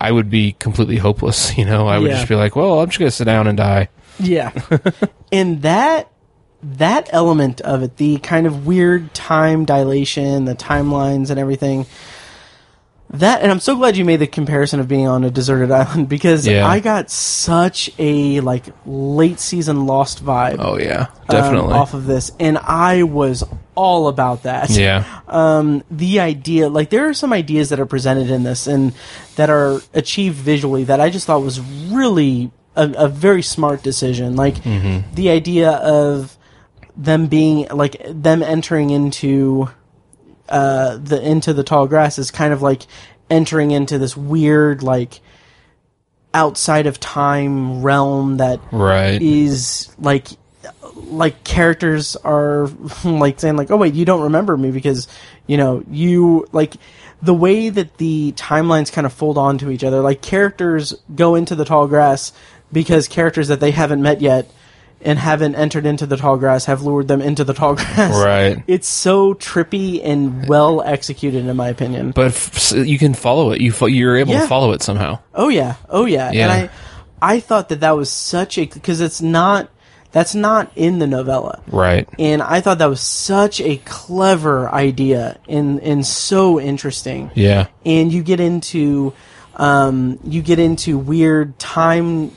[0.01, 2.17] I would be completely hopeless you know I would Yeah.
[2.17, 3.89] just be like well I'm just going to sit down and die
[4.19, 4.51] Yeah.
[5.33, 6.09] and that
[6.65, 11.87] that element of it, the kind of weird time dilation, the timelines and everything.
[13.15, 16.09] That and I'm so glad you made the comparison of being on a deserted island
[16.09, 16.67] because Yeah.
[16.67, 21.09] I got such a like late season Lost vibe oh yeah.
[21.11, 21.75] um, definitely.
[21.75, 23.45] off of this and I was
[23.75, 24.71] all about that.
[24.71, 25.05] Yeah.
[25.29, 28.95] Um, the idea like there are some ideas that are presented in this and
[29.37, 31.59] that are achieved visually that i just thought was
[31.91, 34.37] really a, a very smart decision.
[34.37, 35.15] Like Mm-hmm.
[35.15, 36.39] the idea of
[36.97, 39.69] them being like them entering into
[40.53, 42.83] uh the into the tall grass is kind of like
[43.31, 45.21] entering into this weird like
[46.35, 49.21] outside of time realm that right.
[49.21, 50.27] is like
[50.95, 52.67] like characters are
[53.05, 55.09] like saying like oh wait you don't remember me because
[55.47, 56.77] you know you like
[57.23, 61.55] the way that the timelines kind of fold onto each other like characters go into
[61.55, 62.33] the tall grass
[62.73, 64.51] because characters that they haven't met yet
[65.05, 68.13] and haven't entered into the tall grass have lured them into the tall grass.
[68.25, 68.63] Right.
[68.67, 72.13] It's so trippy and well executed in my opinion.
[72.13, 73.61] But f- you can follow it.
[73.61, 74.43] You fo- you're able Yeah.
[74.43, 75.19] to follow it somehow.
[75.35, 76.31] Oh yeah, oh yeah.
[76.33, 76.53] Yeah.
[76.53, 76.71] And
[77.23, 79.69] I, I thought that that was such a because it's not
[80.13, 82.07] that's not in the novella, right.
[82.19, 87.31] And I thought that was such a clever idea and and so interesting.
[87.35, 87.69] yeah.
[87.87, 89.15] And you get into,
[89.57, 92.31] um, you get into weird time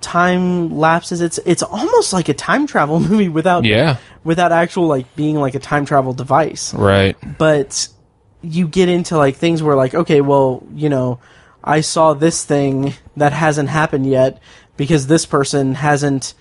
[0.00, 1.20] time lapses.
[1.20, 3.98] It's it's almost like a time travel movie without yeah.
[4.24, 6.74] without actual like being like a time travel device.
[6.74, 7.16] Right.
[7.38, 7.88] But
[8.42, 11.18] you get into like things where like okay well you know
[11.62, 14.40] i saw this thing that hasn't happened yet
[14.76, 16.32] because this person hasn't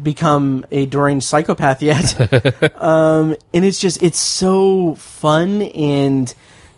[0.00, 2.14] become a deranged psychopath yet.
[2.80, 6.32] Um and it's just it's so fun and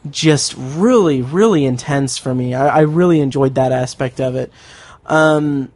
[0.09, 2.55] just really really intense for me.
[2.55, 4.51] I, I really enjoyed that aspect of it.
[5.05, 5.71] Um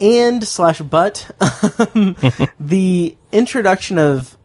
[0.00, 1.30] and slash but
[1.94, 2.16] um,
[2.60, 4.36] the introduction of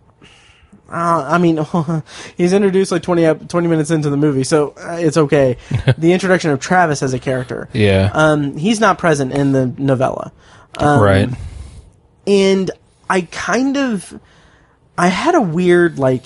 [0.91, 1.63] uh, I mean,
[2.37, 5.57] he's introduced like 20, 20 minutes into the movie, so uh, it's okay.
[5.97, 7.69] the introduction of Travis as a character.
[7.73, 10.31] yeah Um, he's not present in the novella.
[10.77, 11.29] Um, right
[12.25, 12.71] And
[13.09, 14.19] I kind of,
[14.97, 16.25] I had a weird, like,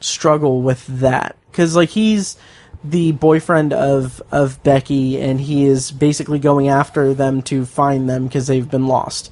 [0.00, 1.36] struggle with that.
[1.52, 2.36] Cause, like, he's
[2.84, 8.26] the boyfriend of, of Becky, and he is basically going after them to find them
[8.26, 9.30] because they've been lost.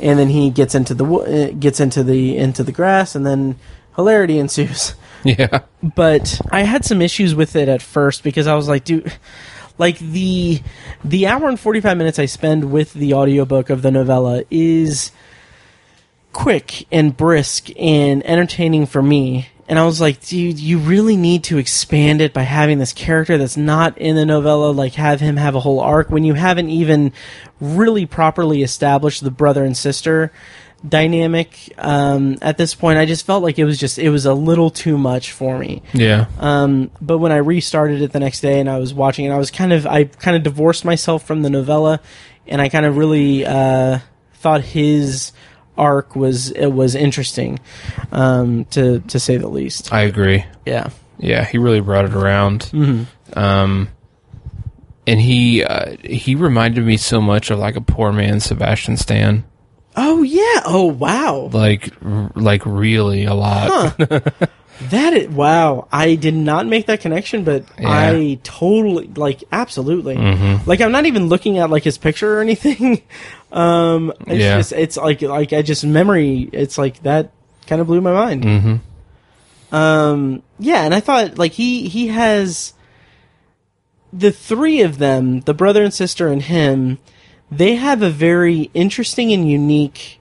[0.00, 3.56] And then he gets into the, uh, gets into the, into the grass, and then
[3.96, 4.94] hilarity ensues
[5.24, 9.12] yeah but I had some issues with it at first because I was like, dude,
[9.78, 10.60] like the
[11.04, 15.12] the hour and 45 minutes I spend with the audiobook of the novella is
[16.32, 19.48] quick and brisk and entertaining for me.
[19.68, 23.36] And I was like, dude, you really need to expand it by having this character
[23.36, 26.70] that's not in the novella, like have him have a whole arc when you haven't
[26.70, 27.12] even
[27.60, 30.32] really properly established the brother and sister
[30.86, 32.98] dynamic um, at this point.
[32.98, 35.82] I just felt like it was just it was a little too much for me.
[35.92, 39.30] yeah Um, but when I restarted it the next day and I was watching it,
[39.30, 42.00] I was kind of I kind of divorced myself from the novella,
[42.46, 43.98] and I kind of really uh,
[44.34, 45.32] thought his
[45.78, 47.58] arc was it was interesting,
[48.12, 49.92] um, to to say the least.
[49.92, 50.44] I agree.
[50.66, 50.90] Yeah.
[51.18, 52.62] Yeah, he really brought it around.
[52.72, 53.38] Mm-hmm.
[53.38, 53.88] Um,
[55.06, 59.44] and he uh, he reminded me so much of like a poor man Sebastian Stan,
[59.96, 60.60] Oh yeah.
[60.64, 61.48] Oh wow.
[61.52, 63.98] like r- like really a lot.
[64.90, 65.88] That is wow.
[65.90, 67.88] I did not make that connection, but Yeah.
[67.90, 70.14] I totally like absolutely.
[70.66, 73.02] Like I'm not even looking at like his picture or anything.
[73.52, 74.58] um, it's Yeah.
[74.58, 76.48] just it's like like I just memory.
[76.52, 77.32] It's like that
[77.66, 78.44] kind of blew my mind.
[78.44, 79.74] Mm-hmm.
[79.74, 82.72] Um, yeah, and I thought like he he has
[84.12, 86.98] the three of them, the brother and sister and him.
[87.50, 90.20] They have a very interesting and unique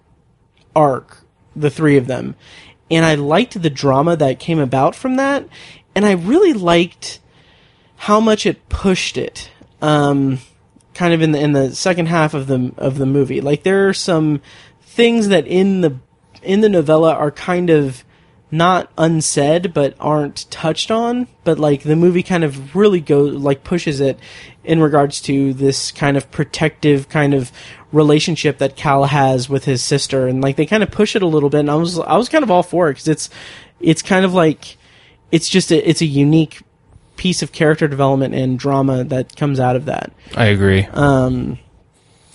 [0.75, 1.23] arc.
[1.55, 2.35] The three of them,
[2.91, 5.47] and I liked the drama that came about from that,
[5.95, 7.19] and I really liked
[7.95, 9.49] how much it pushed it.
[9.81, 10.37] Um,
[10.97, 13.87] kind of in the in the second half of the of the movie, like there
[13.87, 14.41] are some
[14.81, 15.97] things that in the
[16.41, 18.03] in the novella are kind of
[18.49, 23.63] not unsaid but aren't touched on but like the movie kind of really go like
[23.63, 24.17] pushes it
[24.63, 27.51] in regards to this kind of protective kind of
[27.91, 31.27] relationship that Cal has with his sister and like they kind of push it a
[31.27, 33.29] little bit and I was I was kind of all for it cuz it's
[33.79, 34.77] it's kind of like
[35.31, 36.61] it's just a it's a unique
[37.17, 40.85] piece of character development and drama that comes out of that I agree.
[40.93, 41.59] um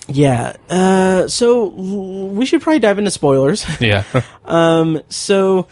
[0.08, 4.04] yeah uh so we should probably dive into spoilers yeah.
[4.44, 5.68] um, so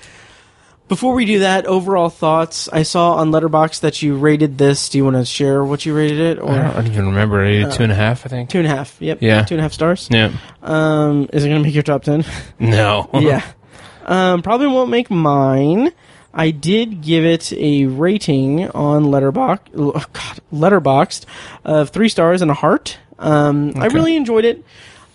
[0.88, 2.68] before we do that, overall thoughts.
[2.68, 4.88] I saw on Letterbox that you rated this.
[4.88, 6.38] Do you want to share what you rated it?
[6.40, 7.44] Or I don't even remember.
[7.44, 8.50] I did two and a half, I think.
[8.50, 9.00] two and a half?
[9.00, 9.18] Yep.
[9.22, 9.44] Yeah.
[9.44, 10.08] Two and a half stars.
[10.10, 10.32] Yeah.
[10.64, 12.24] Um, is it gonna make your top ten?
[12.58, 13.08] No.
[13.14, 13.46] yeah.
[14.04, 15.92] Um, probably won't make mine.
[16.32, 19.70] I did give it a rating on Letterbox.
[19.76, 21.24] Oh God, Letterboxd
[21.64, 22.98] of three stars and a heart.
[23.18, 24.64] Um, I really enjoyed it.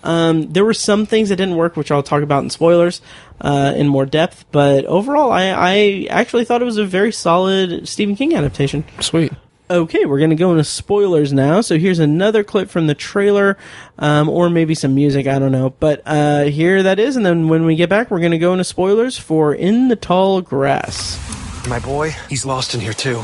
[0.04, 3.02] Um, there were some things that didn't work, which I'll talk about in spoilers
[3.42, 4.46] uh, in more depth.
[4.52, 8.86] But overall, I, I actually thought it was a very solid Stephen King adaptation.
[9.00, 9.34] Sweet.
[9.68, 11.62] Okay, we're going to go into spoilers now.
[11.62, 13.58] So here's another clip from the trailer,
[13.98, 15.26] um, or maybe some music.
[15.26, 15.72] I don't know.
[15.72, 17.16] But uh, here that is.
[17.16, 19.96] And then when we get back, we're going to go into spoilers for In the
[19.96, 21.20] Tall Grass.
[21.68, 23.24] My boy, he's lost in here too.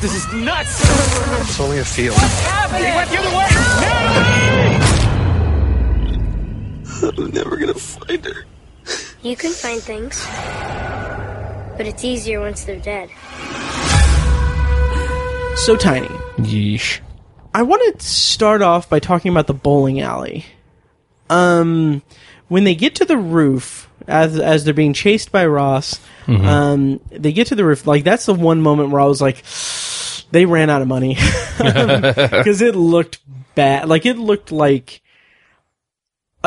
[0.00, 0.80] This is nuts!
[1.48, 2.16] It's only a field.
[2.16, 2.90] What's happening?
[2.90, 3.36] He went the other
[7.16, 7.22] way!
[7.24, 8.44] I'm never gonna find her.
[9.22, 10.26] You can find things,
[11.76, 13.08] but it's easier once they're dead.
[15.56, 16.06] So tiny.
[16.38, 17.00] Yeesh.
[17.52, 20.44] I want to start off by talking about the bowling alley.
[21.28, 22.02] Um,
[22.48, 25.98] when they get to the roof, as as they're being chased by Ross,
[26.28, 27.86] um, they get to the roof.
[27.86, 29.42] Like that's the one moment where I was like,
[30.30, 31.14] they ran out of money
[31.58, 33.18] because it looked
[33.54, 33.88] bad.
[33.88, 35.02] Like it looked like.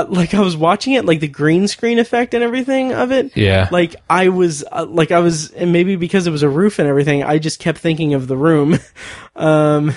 [0.02, 3.36] Uh, Like I was watching it, like the green screen effect and everything of it.
[3.36, 3.68] Yeah.
[3.72, 6.88] Like I was, uh, like I was, and maybe because it was a roof and
[6.88, 8.78] everything, I just kept thinking of the room.
[9.36, 9.93] um,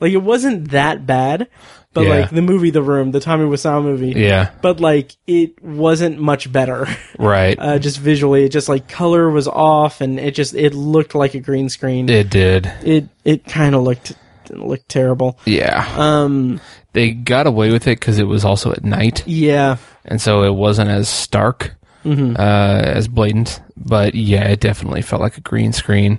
[0.00, 1.48] like it wasn't that bad,
[1.94, 2.10] but Yeah.
[2.10, 4.12] like the movie The Room, the Tommy Wiseau movie.
[4.14, 4.50] Yeah.
[4.60, 6.86] But like it wasn't much better.
[7.18, 7.58] Right.
[7.58, 11.32] Uh, just visually, it just like color was off, and it just it looked like
[11.34, 12.10] a green screen.
[12.10, 12.66] it did.
[12.84, 14.12] it it kind of looked
[14.50, 15.38] looked terrible.
[15.46, 15.88] Yeah.
[15.96, 16.60] Um,
[16.96, 19.76] they got away with it because it was also at night, yeah,
[20.06, 22.36] and so it wasn't as stark, Mm-hmm.
[22.38, 23.60] uh, as blatant.
[23.76, 26.18] But yeah, it definitely felt like a green screen.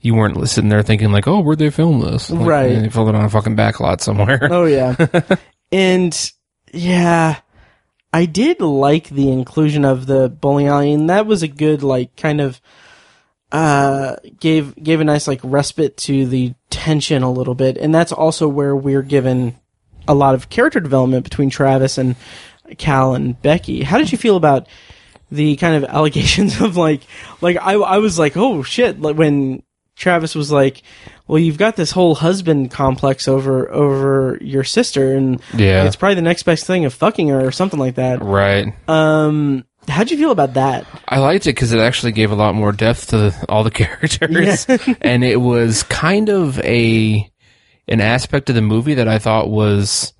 [0.00, 2.68] You weren't sitting there thinking like, "Oh, where'd they film this?" Like, Right.
[2.80, 4.48] They filmed it on a fucking backlot somewhere.
[4.50, 4.96] Oh yeah.
[5.72, 6.32] and
[6.72, 7.40] yeah,
[8.12, 12.16] I did like the inclusion of the bowling alley, and that was a good like
[12.16, 12.60] kind of
[13.52, 18.12] uh gave gave a nice like respite to the tension a little bit, and that's
[18.12, 19.56] also where we're given
[20.08, 22.16] a lot of character development between Travis and
[22.78, 23.82] Cal and Becky.
[23.82, 24.66] How did you feel about
[25.30, 27.02] the kind of allegations of like
[27.40, 29.62] like I I was like oh shit like when
[29.96, 30.82] Travis was like
[31.28, 35.84] well you've got this whole husband complex over over your sister and Yeah.
[35.84, 38.22] it's probably the next best thing of fucking her or something like that.
[38.22, 38.72] right.
[38.88, 40.86] Um how'd you feel about that?
[41.08, 43.70] I liked it because it actually gave a lot more depth to the, all the
[43.82, 44.66] characters,
[45.00, 47.28] and it was kind of a
[47.88, 50.12] an aspect of the movie that I thought was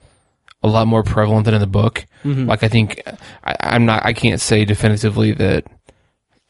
[0.62, 2.04] a lot more prevalent than in the book.
[2.46, 3.00] Like I think
[3.44, 5.64] I, I'm not, I can't say definitively that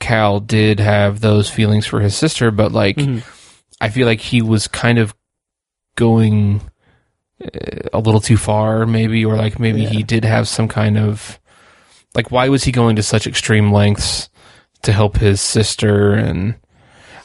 [0.00, 2.96] Cal did have those feelings for his sister, but like
[3.80, 5.14] I feel like he was kind of
[5.96, 6.60] going
[7.44, 11.38] uh, a little too far, maybe, or like maybe he did have some kind of
[12.14, 14.28] like why was he going to such extreme lengths
[14.82, 16.14] to help his sister?
[16.14, 16.56] And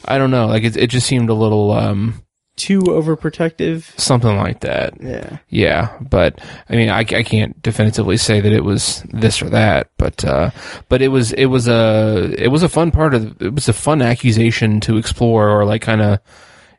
[0.04, 0.46] I don't know.
[0.46, 2.22] Like it it just seemed a little um
[2.56, 3.98] too overprotective.
[3.98, 4.94] something like that.
[5.00, 5.38] Yeah.
[5.48, 9.90] Yeah, but I mean, I, I can't definitively say that it was this or that,
[9.98, 10.50] but uh,
[10.88, 13.72] but it was it was a it was a fun part of it was a
[13.72, 16.18] fun accusation to explore or like kind of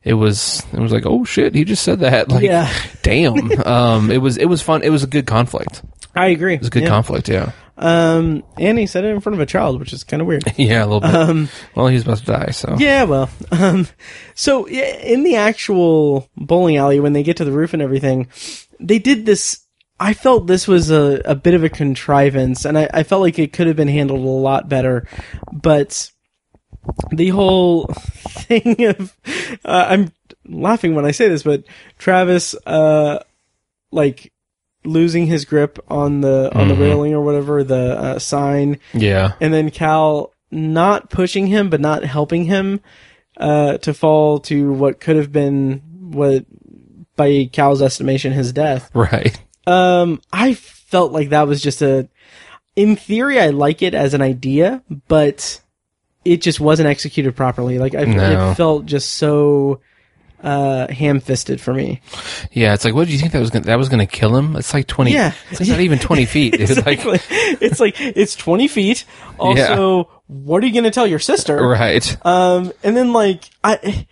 [0.03, 2.71] it was it was like oh shit he just said that like Yeah.
[3.03, 3.36] damn
[3.67, 5.84] um it was it was fun it was a good conflict
[6.15, 6.55] I agree.
[6.55, 6.89] It was a good yeah.
[6.89, 10.21] conflict yeah Um, and he said it in front of a child, which is kind
[10.21, 10.43] of weird.
[10.57, 13.88] yeah a little bit Um, well he's about to die so Yeah, well, um,
[14.34, 18.28] so in the actual bowling alley, when they get to the roof and everything,
[18.80, 19.63] they did this.
[19.99, 23.39] I felt this was a, a bit of a contrivance, and I, I felt like
[23.39, 25.07] it could have been handled a lot better.
[25.51, 26.11] But
[27.11, 27.88] the whole
[28.30, 29.15] thing of,
[29.65, 30.11] uh, I'm
[30.45, 31.63] laughing when I say this, but
[31.97, 33.23] Travis, uh,
[33.91, 34.32] like
[34.86, 36.80] losing his grip on the on the Mhm.
[36.80, 42.03] railing or whatever the uh, sign yeah and then Cal not pushing him but not
[42.05, 42.80] helping him
[43.38, 46.45] uh, to fall to what could have been what
[47.15, 48.89] by Cal's estimation his death.
[48.93, 52.07] right Um, I felt like that was just a.
[52.78, 55.59] In theory, I like it as an idea, but
[56.23, 57.78] it just wasn't executed properly.
[57.78, 58.51] Like I, No.
[58.51, 59.82] it felt just so
[60.43, 61.99] uh, ham-fisted for me.
[62.51, 64.55] yeah it's like what did you think that was gonna that was gonna kill him
[64.55, 65.33] it's like 20 Yeah.
[65.49, 67.11] it's like not even 20 feet exactly.
[67.13, 69.05] like it's like it's twenty feet.
[69.39, 71.55] Also, what are you going to tell your sister?
[71.57, 74.07] right Um, and then like I,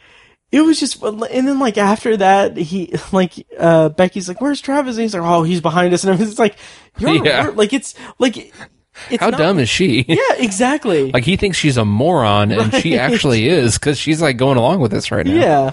[0.51, 4.95] it was just, and then like after that, he like uh Becky's like, "Where's Travis?"
[4.97, 6.57] And he's like, "Oh, he's behind us." And everything's like,
[6.99, 7.51] "You're Yeah.
[7.55, 11.11] like it's like it's how not- dumb is she Yeah, exactly.
[11.11, 14.79] Like he thinks she's a moron, and she actually is because she's like going along
[14.81, 15.33] with this right now.
[15.33, 15.71] yeah,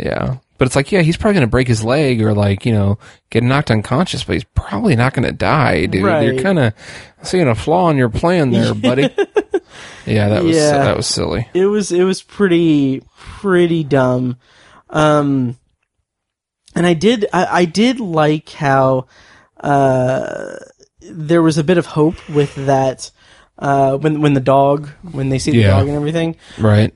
[0.00, 0.36] yeah.
[0.58, 2.98] But it's like, yeah, he's probably gonna break his leg or like you know
[3.30, 6.04] get knocked unconscious, but he's probably not gonna die, dude.
[6.04, 6.22] Right.
[6.24, 6.74] You're kind of
[7.22, 9.02] seeing a flaw in your plan there, buddy.
[10.06, 10.84] yeah, that was Yeah.
[10.84, 11.48] that was silly.
[11.54, 14.36] it was it was pretty pretty dumb.
[14.90, 15.56] Um,
[16.74, 19.06] and I did I, I did like how
[19.60, 20.56] uh
[21.00, 23.10] there was a bit of hope with that
[23.58, 25.70] uh when when the dog when they see the Yeah.
[25.78, 26.36] dog and everything.
[26.58, 26.92] Right.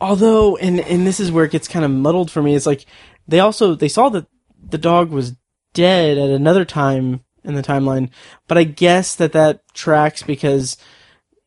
[0.00, 2.86] Although and and this is where it gets kind of muddled for me it's like
[3.26, 4.26] they also they saw that
[4.68, 5.36] the dog was
[5.74, 8.10] dead at another time in the timeline
[8.48, 10.76] but i guess that that tracks because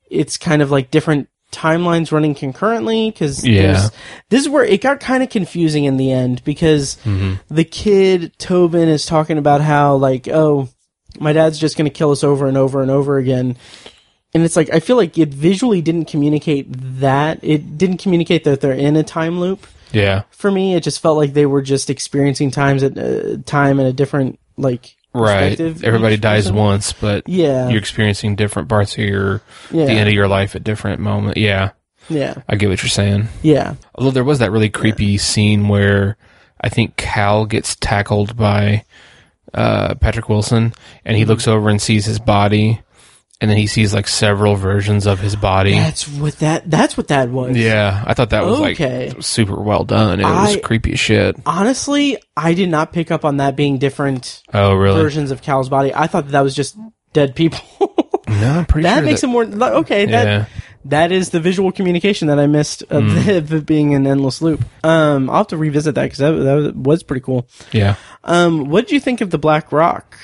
[0.09, 3.89] it's kind of like different timelines running concurrently because Yeah.
[4.29, 7.35] this is where it got kind of confusing in the end because mm-hmm.
[7.53, 10.69] the kid tobin is talking about how like oh
[11.19, 13.57] my dad's just going to kill us over and over and over again
[14.33, 16.67] and it's like I feel like it visually didn't communicate
[16.99, 17.39] that.
[17.43, 19.65] It didn't communicate that they're in a time loop.
[19.91, 20.23] Yeah.
[20.31, 23.85] For me, it just felt like they were just experiencing times at uh, time in
[23.87, 25.57] a different like Right.
[25.57, 27.69] perspective Everybody dies once, but Yeah.
[27.69, 29.85] you're experiencing different parts of your Yeah.
[29.85, 31.37] the end of your life at different moment.
[31.37, 31.71] Yeah.
[32.11, 33.27] Yeah, I get what you're saying.
[33.43, 36.17] yeah, Although there was that really creepy scene where
[36.59, 38.83] I think Cal gets tackled by
[39.53, 40.73] uh, Patrick Wilson,
[41.05, 42.81] and he looks over and sees his body,
[43.41, 45.71] and then he sees like several versions of his body.
[45.73, 46.69] that's what that.
[46.69, 47.55] That's what that was.
[47.57, 49.09] yeah, I thought that was Okay.
[49.11, 50.19] like super well done.
[50.19, 51.35] It was creepy as shit.
[51.45, 55.01] Honestly, I did not pick up on that being different Oh, really?
[55.01, 55.93] versions of Cal's body.
[55.93, 56.77] I thought that, that was just
[57.13, 57.59] dead people.
[58.29, 59.43] No, I'm pretty that sure makes that, it more
[59.79, 60.05] okay.
[60.05, 60.45] That Yeah.
[60.85, 63.25] that is the visual communication that I missed of, Hmm.
[63.25, 64.63] the, of it being an endless loop.
[64.83, 67.47] Um, I'll have to revisit that because that, that was pretty cool.
[67.71, 70.15] Yeah, Um, what did you think of the Black Rock?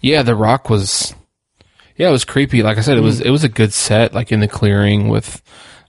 [0.00, 0.22] yeah.
[0.22, 1.12] The Rock was,
[1.96, 2.62] yeah, it was creepy.
[2.62, 3.26] Like I said, it was Mm.
[3.26, 5.42] it was a good set, like in the clearing with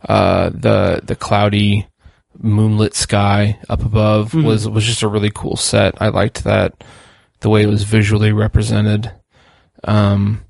[0.08, 1.88] uh, the the cloudy
[2.38, 4.44] moonlit sky up above Mm-hmm.
[4.46, 6.02] was was just a really cool set.
[6.02, 6.84] I liked that
[7.42, 9.12] the way it was visually represented.
[9.84, 10.44] Um,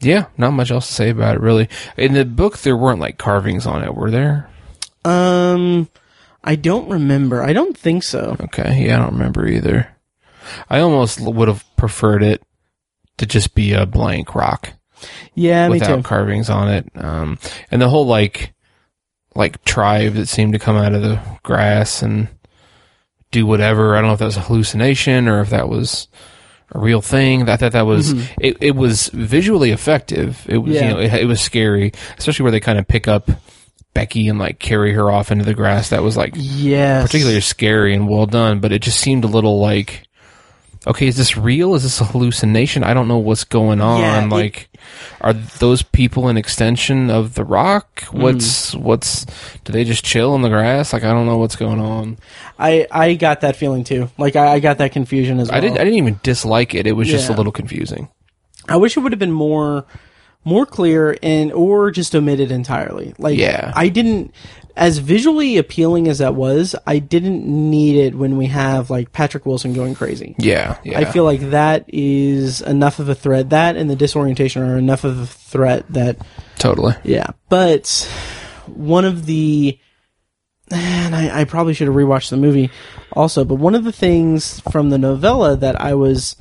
[0.00, 1.68] yeah, not much else to say about it really.
[1.96, 4.48] In the book, there weren't like carvings on it, were there?
[5.04, 5.88] Um,
[6.42, 7.42] I don't remember.
[7.42, 8.36] I don't think so.
[8.40, 9.88] Okay, yeah, I don't remember either.
[10.68, 12.42] I almost would have preferred it
[13.18, 14.72] to just be a blank rock
[15.34, 16.90] Yeah, me without carvings on it.
[16.96, 17.38] Um,
[17.70, 18.52] and the whole like,
[19.34, 22.28] like tribe that seemed to come out of the grass and
[23.30, 23.94] do whatever.
[23.96, 26.08] I don't know if that was a hallucination or if that was
[26.72, 27.48] a real thing.
[27.48, 28.56] I thought that was it.
[28.60, 30.44] It was visually effective.
[30.48, 30.82] It was Mm-hmm.
[30.84, 30.88] Yeah.
[30.88, 33.28] you know it, it was scary, especially where they kind of pick up
[33.92, 35.90] Becky and like carry her off into the grass.
[35.90, 37.06] That was like Yes.
[37.06, 40.04] particularly scary and well done, but it just seemed a little like,
[40.86, 41.74] okay, is this real?
[41.74, 42.84] Is this a hallucination?
[42.84, 44.00] I don't know what's going on.
[44.00, 44.68] Yeah, it- like,
[45.20, 48.02] are those people an extension of the rock?
[48.06, 48.20] Mm.
[48.22, 49.24] What's what's?
[49.64, 50.92] Do they just chill in the grass?
[50.92, 52.18] Like, I don't know what's going on.
[52.58, 54.10] I I got that feeling too.
[54.18, 55.56] Like I, I got that confusion as well.
[55.56, 55.78] I didn't.
[55.78, 56.86] I didn't even dislike it.
[56.86, 58.08] It was just a little confusing.
[58.68, 59.86] I wish it would have been more
[60.46, 63.14] more clear and or just omitted entirely.
[63.18, 63.72] Like Yeah.
[63.74, 64.32] I didn't
[64.76, 69.46] as visually appealing as that was, I didn't need it when we have like Patrick
[69.46, 70.34] Wilson going crazy.
[70.38, 70.98] Yeah, yeah.
[70.98, 73.50] I feel like that is enough of a threat.
[73.50, 76.18] That and the disorientation are enough of a threat that
[76.58, 76.94] totally.
[77.04, 77.28] yeah.
[77.48, 78.08] But
[78.66, 79.78] one of the
[80.70, 82.70] and I, I probably should have rewatched the movie
[83.12, 86.36] also, but one of the things from the novella that I was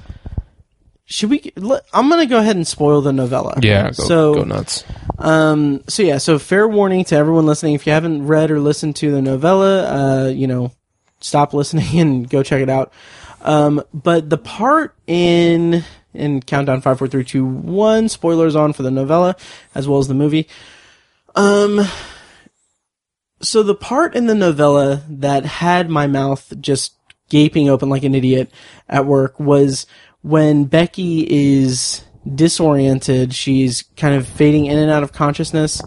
[1.05, 3.59] should we let- I'm going to go ahead and spoil the novella.
[3.61, 4.83] Yeah, go, so go nuts.
[5.19, 8.95] um, so yeah, so fair warning to everyone listening: if you haven't read or listened
[8.97, 10.71] to the novella, uh, you know,
[11.19, 12.91] stop listening and go check it out.
[13.41, 15.83] Um, but the part in
[16.13, 19.35] in countdown five, four, three, two, one, spoilers on for the novella
[19.75, 20.47] as well as the movie.
[21.35, 21.81] Um,
[23.41, 26.93] so the part in the novella that had my mouth just
[27.29, 28.51] gaping open like an idiot
[28.87, 29.85] at work was
[30.24, 32.03] when Becky is
[32.34, 33.36] disoriented.
[33.36, 35.82] She's kind of fading in and out of consciousness.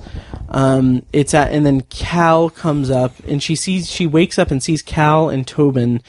[0.49, 4.63] Um, it's at, and then Cal comes up and she sees, she wakes up and
[4.63, 6.03] sees Cal and Tobin,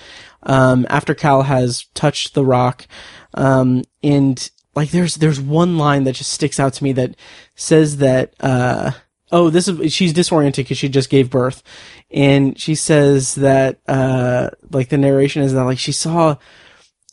[0.44, 2.88] um, after Cal has touched the rock.
[3.34, 7.16] Um, and like there's, there's one line that just sticks out to me that
[7.56, 8.92] says that, uh,
[9.32, 11.64] oh, this is, she's disoriented because she just gave birth.
[12.12, 16.36] And she says that, uh, like the narration is that like she saw,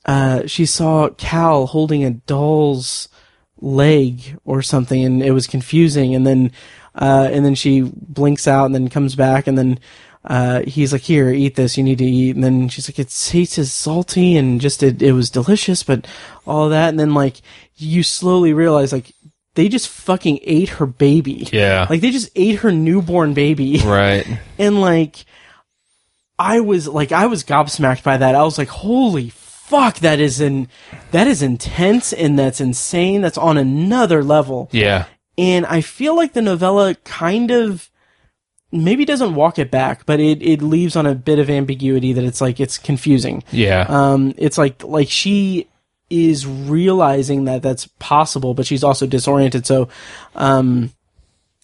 [0.05, 3.09] uh, she saw Cal holding a doll's
[3.61, 6.15] leg or something, and it was confusing.
[6.15, 6.53] And then,
[6.95, 9.79] uh, and then she blinks out, and then comes back, and then
[10.25, 11.77] uh, he's like, "Here, eat this.
[11.77, 15.13] You need to eat." And then she's like, "It tastes salty, and just it, it
[15.13, 16.07] was delicious, but
[16.47, 17.41] all that." And then like
[17.77, 19.13] you slowly realize like
[19.55, 21.49] they just fucking ate her baby.
[21.53, 21.87] Yeah.
[21.89, 24.27] Like they just ate her newborn baby Right.
[24.59, 25.25] and like
[26.39, 28.35] I was like I was gobsmacked by that.
[28.35, 29.29] I was like, "Holy
[29.67, 30.69] fuck, that is in
[31.11, 33.21] that is intense and that's insane.
[33.21, 35.07] That's on another level." Yeah.
[35.37, 37.91] And I feel like the novella kind of
[38.71, 42.25] maybe doesn't walk it back, but it it leaves on a bit of ambiguity that
[42.25, 43.43] it's like it's confusing.
[43.51, 43.87] Yeah.
[43.89, 45.69] Um it's like like she
[46.11, 49.67] is realizing that that's possible, but she's also disoriented.
[49.67, 49.89] So,
[50.35, 50.93] um,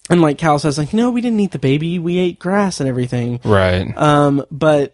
[0.09, 1.99] and like Cal says, like, no, we didn't eat the baby.
[1.99, 3.39] We ate grass and everything.
[3.45, 3.95] right.
[3.95, 4.93] Um, but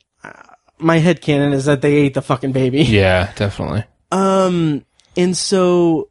[0.79, 2.81] my head canon is that they ate the fucking baby.
[2.83, 3.83] yeah, definitely.
[4.11, 6.09] Um, and so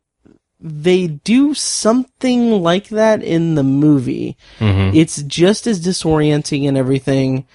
[0.61, 4.37] they do something like that in the movie.
[4.59, 4.97] Mm-hmm.
[4.97, 7.47] It's just as disorienting and everything,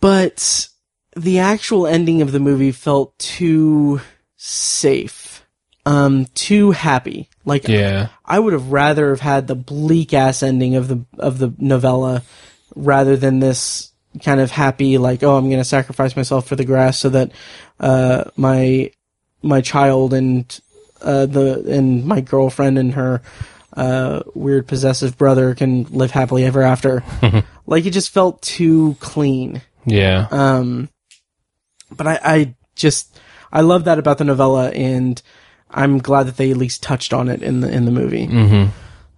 [0.00, 0.68] but
[1.16, 4.00] the actual ending of the movie felt too
[4.36, 5.44] safe,
[5.84, 7.28] um, too happy.
[7.44, 8.08] Like Yeah.
[8.24, 12.22] I would have rather have had the bleak ass ending of the of the novella
[12.74, 13.89] rather than this
[14.24, 17.30] kind of happy like oh I'm going to sacrifice myself for the grass so that
[17.78, 18.90] uh my
[19.42, 20.60] my child and
[21.00, 23.22] uh the and my girlfriend and her
[23.76, 27.04] uh weird possessive brother can live happily ever after.
[27.66, 29.62] like it just felt too clean.
[29.86, 30.26] Yeah.
[30.30, 30.88] Um,
[31.90, 33.18] but I, I just
[33.52, 35.20] I love that about the novella, and
[35.70, 38.26] I'm glad that they at least touched on it in the in the movie.
[38.26, 38.70] mm-hmm.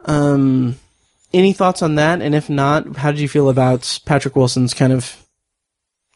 [0.05, 0.76] Um,
[1.35, 2.20] any thoughts on that?
[2.22, 5.16] And if not, how did you feel about Patrick Wilson's kind of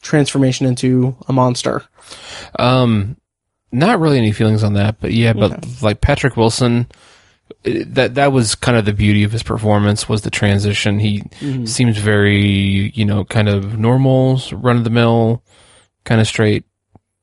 [0.03, 1.83] transformation into a monster?
[2.59, 3.17] Um,
[3.73, 5.69] not really any feelings on that, but yeah, but Okay.
[5.83, 6.87] like Patrick Wilson,
[7.65, 10.99] that that was kind of the beauty of his performance was the transition.
[10.99, 11.65] He Mm-hmm.
[11.67, 15.43] seems very, you know, kind of normal, run of the mill,
[16.05, 16.65] kind of straight,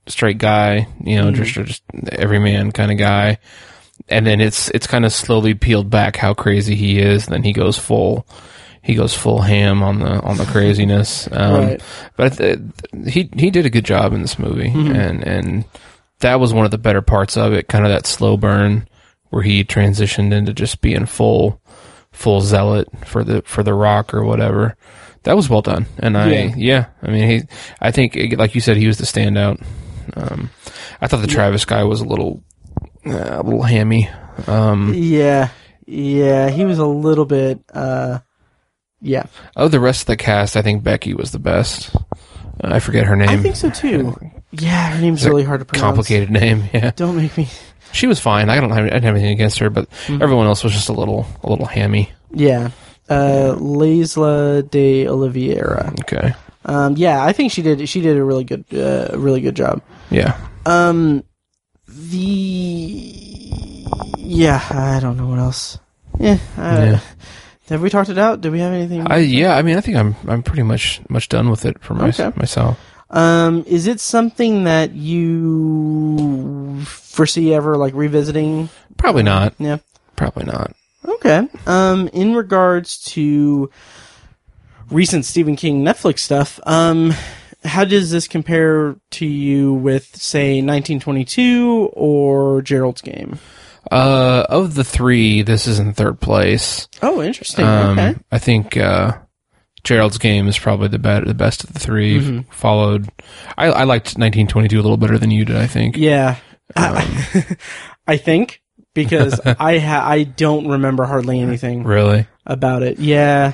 [0.07, 0.87] straight guy.
[1.03, 3.39] You know, just just every man kind of guy.
[4.09, 7.25] And then it's it's kind of slowly peeled back how crazy he is.
[7.27, 8.27] Then he goes full.
[8.81, 11.27] He goes full ham on the on the craziness.
[11.31, 11.81] Um, Right.
[12.17, 12.59] But th-
[13.07, 15.65] he he did a good job in this movie, and and
[16.19, 17.67] that was one of the better parts of it.
[17.69, 18.87] Kind of that slow burn
[19.29, 21.61] where he transitioned into just being full
[22.11, 24.75] full zealot for the for the rock or whatever.
[25.23, 26.53] That was well done, and I Yeah.
[26.57, 27.41] yeah, I mean he
[27.79, 29.63] I think like you said he was the standout.
[30.17, 30.49] Um,
[30.99, 32.43] I thought the Travis guy was a little
[33.05, 34.09] uh, a little hammy.
[34.47, 35.49] Um, Yeah,
[35.85, 37.59] yeah, he was a little bit.
[37.73, 38.19] uh
[39.01, 39.25] Yeah,
[39.55, 41.95] of the rest of the cast, I think Becky was the best.
[42.61, 43.29] I forget her name.
[43.29, 44.15] I think so too.
[44.51, 45.83] Yeah, her name's It's a really hard to pronounce.
[45.83, 46.63] complicated name.
[46.73, 47.47] Yeah, Don't make me.
[47.91, 48.49] she was fine.
[48.49, 50.21] I don't have I didn't have anything against her, but Mm-hmm.
[50.21, 52.11] everyone else was just a little a little hammy.
[52.31, 52.69] Yeah,
[53.09, 53.53] uh,
[54.61, 55.93] de Oliveira.
[56.01, 56.33] Okay.
[56.65, 57.87] Um, yeah, I think she did.
[57.89, 59.81] She did a really good, uh, really good job.
[60.09, 60.37] Yeah.
[60.65, 61.23] Um,
[62.11, 63.13] the
[64.17, 65.77] yeah, I don't know what else.
[66.19, 66.99] Yeah, Yeah.
[67.69, 68.41] have we talked it out?
[68.41, 69.05] Do we have anything?
[69.09, 69.55] I yeah.
[69.55, 72.31] I mean, I think I'm I'm pretty much much done with it for my, Okay.
[72.35, 72.79] myself.
[73.09, 78.69] um, is it something that you foresee ever like revisiting?
[78.97, 79.53] Probably not.
[79.59, 79.77] Yeah.
[80.15, 80.73] Probably not.
[81.05, 81.47] Okay.
[81.67, 83.69] Um, in regards to
[84.89, 86.59] recent Stephen King Netflix stuff.
[86.65, 87.13] Um,
[87.63, 93.39] how does this compare to you with, say, 1922 or Gerald's Game?
[93.91, 96.87] Uh, of the three, this is in third place.
[97.01, 97.65] Oh, interesting.
[97.65, 98.15] Um, okay.
[98.31, 99.17] I think uh,
[99.83, 102.51] Gerald's Game is probably the better, the best of the 3 Mm-hmm.
[102.51, 103.09] Followed,
[103.57, 105.57] I, I liked 1922 a little better than you did.
[105.57, 105.97] I think.
[105.97, 106.37] Yeah.
[106.75, 107.57] I,
[108.07, 108.61] I think
[108.93, 112.25] because I ha- I don't remember hardly anything Really?
[112.45, 112.99] about it.
[112.99, 113.53] Yeah.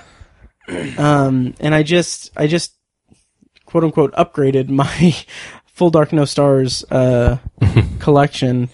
[0.98, 2.76] Um, and I just, I just,
[3.70, 5.16] quote unquote, upgraded my
[5.74, 7.38] Full Dark No Stars, uh,
[8.00, 8.70] collection.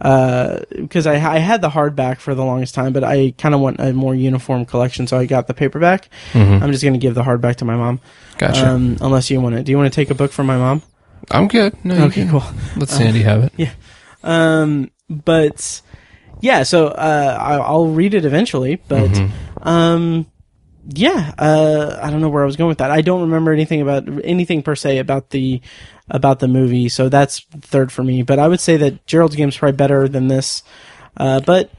[0.00, 3.60] Uh, because I, I had the hardback for the longest time, but I kind of
[3.60, 6.08] want a more uniform collection, so I got the paperback.
[6.34, 8.00] I'm just going to give the hardback to my mom.
[8.38, 8.66] Gotcha.
[8.66, 9.62] Um, unless you want to.
[9.62, 10.80] Do you want to take a book from my mom?
[11.30, 11.76] I'm good.
[11.84, 12.44] No, you Okay, can- cool.
[12.76, 13.52] Let Sandy have it.
[13.58, 13.72] Yeah.
[14.22, 15.82] Um, but
[16.40, 18.76] yeah, so uh, I, I'll read it eventually.
[18.88, 19.20] But
[19.60, 20.26] um,
[20.92, 22.90] yeah, uh, I don't know where I was going with that.
[22.90, 25.60] I don't remember anything about anything per se about the
[26.08, 26.88] about the movie.
[26.88, 28.22] So that's third for me.
[28.22, 30.62] But I would say that Gerald's Game is probably better than this.
[31.16, 31.70] Uh, but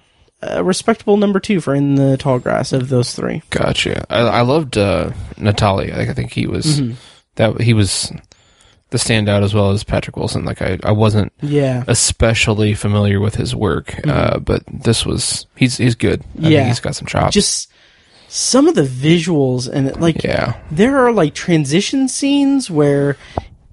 [0.41, 3.41] a respectable number two for In the Tall Grass of those three.
[3.49, 4.05] Gotcha.
[4.11, 5.93] I, I loved uh, Natali.
[5.93, 6.93] I think he was Mm-hmm.
[7.35, 8.11] that he was
[8.89, 10.43] the standout as well as Patrick Wilson.
[10.43, 11.83] Like I, I wasn't Yeah.
[11.87, 16.21] especially familiar with his work, uh, but this was he's he's good.
[16.21, 16.43] I Mm-hmm.
[16.45, 16.57] Yeah.
[16.59, 17.33] think he's got some chops.
[17.33, 17.71] Just
[18.33, 23.17] some of the visuals and like yeah, there are like transition scenes where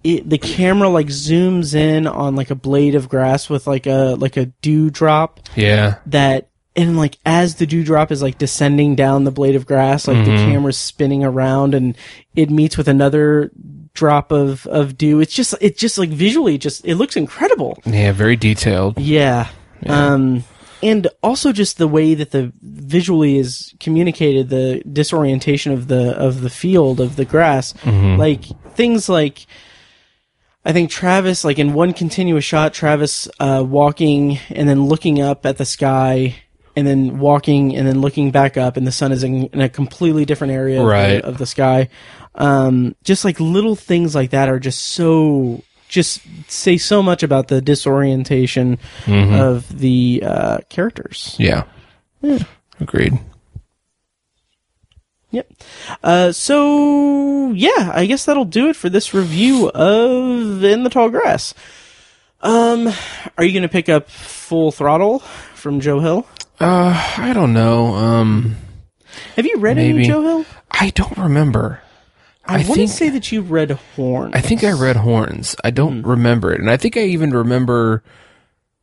[0.03, 4.17] it, the camera like zooms in on like a blade of grass with like a
[4.19, 9.31] like a dewdrop yeah, that and like as the dewdrop is like descending down the
[9.31, 11.97] blade of grass like the camera's spinning around and
[12.35, 13.53] it meets with another
[13.95, 18.11] drop of of dew it's just it just like visually just it looks incredible yeah.
[18.11, 18.99] Very detailed.
[18.99, 19.49] yeah.
[19.87, 20.43] Um,
[20.83, 26.41] and also just the way that the visually is communicated, the disorientation of the of
[26.41, 27.75] the field of the grass,
[28.19, 28.45] like
[28.75, 29.47] things like.
[30.65, 35.47] I think Travis, like in one continuous shot, Travis uh, walking and then looking up
[35.47, 36.35] at the sky,
[36.77, 39.69] and then walking and then looking back up, and the sun is in, in a
[39.71, 40.87] completely different area of
[41.23, 41.89] the- of the sky.
[42.35, 47.49] Um, just like little things like that are just so just say so much about
[47.49, 51.35] the disorientation of the uh, characters.
[51.39, 51.65] Yeah,
[52.81, 53.19] agreed.
[55.31, 55.53] Yep.
[56.03, 61.11] Uh, so yeah, I guess that'll do it for this review of In the Tall
[61.11, 61.53] Grass.
[62.41, 62.89] Um,
[63.37, 65.19] are you going to pick up Full Throttle
[65.55, 66.27] from Joe Hill?
[66.61, 67.95] Uh, I don't know.
[67.95, 68.57] Um,
[69.37, 70.45] Have you read any Joe Hill?
[70.71, 71.83] I don't remember.
[72.49, 74.33] I, I want to say that you read Horns.
[74.35, 75.55] I think I read Horns.
[75.63, 76.09] I don't Hmm.
[76.11, 78.03] remember it, and I think I even remember.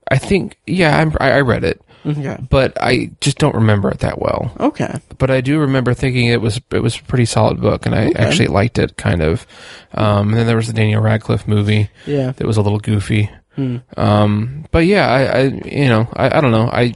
[0.09, 2.37] I think yeah, I'm, I, I read it, Okay.
[2.51, 4.55] but I just don't remember it that well.
[4.59, 4.99] Okay.
[5.17, 8.11] But I do remember thinking it was it was a pretty solid book, and I
[8.15, 9.47] actually liked it kind of.
[9.95, 12.31] Um, and then there was the Daniel Radcliffe movie Yeah.
[12.33, 13.31] that was a little goofy.
[13.55, 13.77] Hmm.
[13.97, 16.93] Um, but yeah, I, I you know I, I don't know I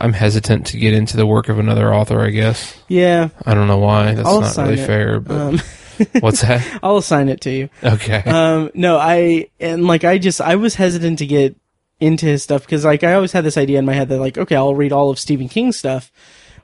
[0.00, 2.20] I'm hesitant to get into the work of another author.
[2.20, 3.28] I guess Yeah.
[3.44, 4.14] I don't know why.
[4.14, 4.86] That's I'll not really it.
[4.86, 5.20] fair.
[5.20, 5.60] But Um,
[6.20, 6.66] what's that?
[6.82, 7.68] I'll assign it to you.
[7.84, 8.22] Okay.
[8.26, 11.54] um no i and like i just i was hesitant to get
[12.00, 14.38] into his stuff because like i always had this idea in my head that like
[14.38, 16.10] okay i'll read all of stephen king's stuff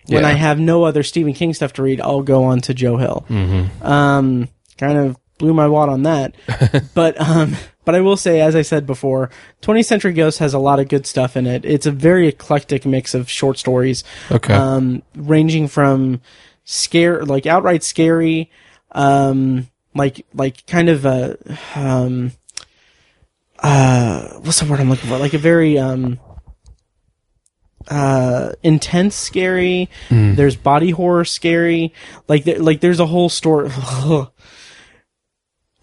[0.09, 0.29] when Yeah.
[0.29, 3.27] i have no other stephen king stuff to read i'll go on to joe hill
[3.29, 3.85] Mm-hmm.
[3.87, 4.49] um
[4.79, 6.35] kind of blew my wad on that
[6.95, 7.55] but um
[7.87, 9.31] but i will say as i said before
[9.63, 11.65] 20th century ghost has a lot of good stuff in it.
[11.65, 14.53] It's a very eclectic mix of short stories Okay.
[14.53, 16.21] um ranging from
[16.65, 18.51] scare like outright scary
[18.93, 21.39] um like like kind of a
[21.75, 22.33] um
[23.61, 25.17] uh what's the word I'm looking for?
[25.19, 26.21] Like a very um
[27.89, 29.89] uh intense scary.
[30.11, 31.95] There's body horror scary.
[32.29, 33.71] Like like there's a whole story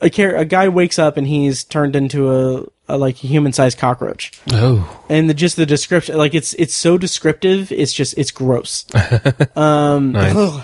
[0.03, 3.53] a char- a guy wakes up and he's turned into a, a like a human
[3.53, 5.03] sized cockroach oh.
[5.09, 8.85] and the just the description like it's it's so descriptive it's just it's gross
[9.55, 10.35] um Nice.
[10.35, 10.63] ugh.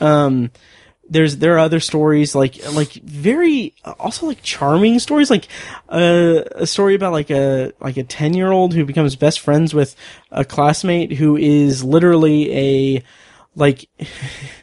[0.00, 0.50] um
[1.08, 5.46] there's there are other stories like like very also like charming stories like
[5.88, 9.74] uh, a story about like a like a 10 year old who becomes best friends
[9.74, 9.94] with
[10.30, 13.02] a classmate who is literally a
[13.54, 13.88] like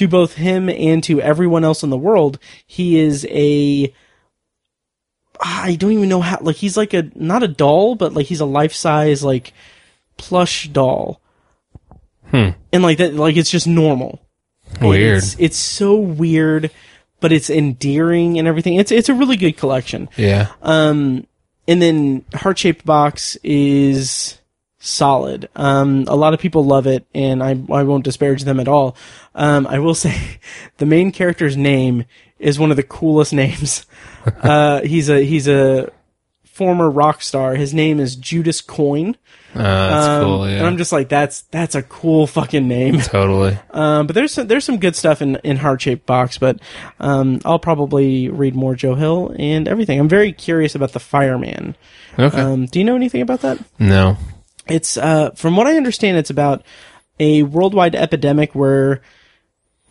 [0.00, 3.92] to both him and to everyone else in the world he is a
[5.42, 8.40] I don't even know how like he's like a not a doll but like he's
[8.40, 9.52] a life size like
[10.16, 11.20] plush doll
[12.30, 12.50] Hmm.
[12.72, 14.20] and like that like it's just normal
[14.80, 15.18] Weird.
[15.18, 16.70] it's, it's so weird
[17.20, 20.48] but it's endearing and everything it's it's a really good collection Yeah.
[20.62, 21.26] um
[21.68, 24.38] and then heart shaped box is
[24.80, 25.48] solid.
[25.54, 28.96] Um, a lot of people love it, and I I won't disparage them at all.
[29.34, 30.18] Um, I will say
[30.78, 32.04] the main character's name
[32.38, 33.86] is one of the coolest names.
[34.42, 35.90] uh, he's a he's a
[36.44, 37.54] former rock star.
[37.54, 39.16] His name is Judas Coyne.
[39.54, 40.48] Uh, that's Um, cool.
[40.48, 40.56] Yeah.
[40.58, 42.98] And I'm just like, that's that's a cool fucking name.
[43.00, 43.58] totally.
[43.70, 46.38] Um, but there's some, there's some good stuff in in heart shaped box.
[46.38, 46.60] But
[47.00, 49.98] um, I'll probably read more Joe Hill and everything.
[49.98, 51.76] I'm very curious about the Fireman.
[52.18, 52.40] Okay.
[52.40, 53.58] Um, do you know anything about that?
[53.78, 54.16] no.
[54.70, 56.62] It's uh, from what I understand, it's about
[57.18, 59.02] a worldwide epidemic where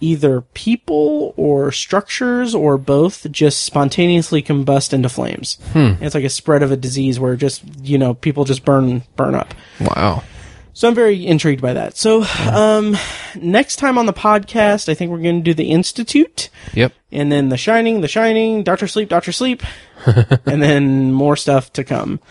[0.01, 5.57] either people or structures or both just spontaneously combust into flames.
[5.75, 9.35] It's like a spread of a disease where just you know people just burn burn
[9.35, 9.53] up.
[9.79, 10.23] Wow.
[10.73, 11.97] So I'm very intrigued by that.
[11.97, 12.95] So um,
[13.35, 16.93] next time on the podcast, I think we're going to do the Institute, Yep.
[17.11, 19.61] and then The Shining, The Shining, Doctor Sleep, Doctor Sleep,
[20.05, 22.21] and then more stuff to come.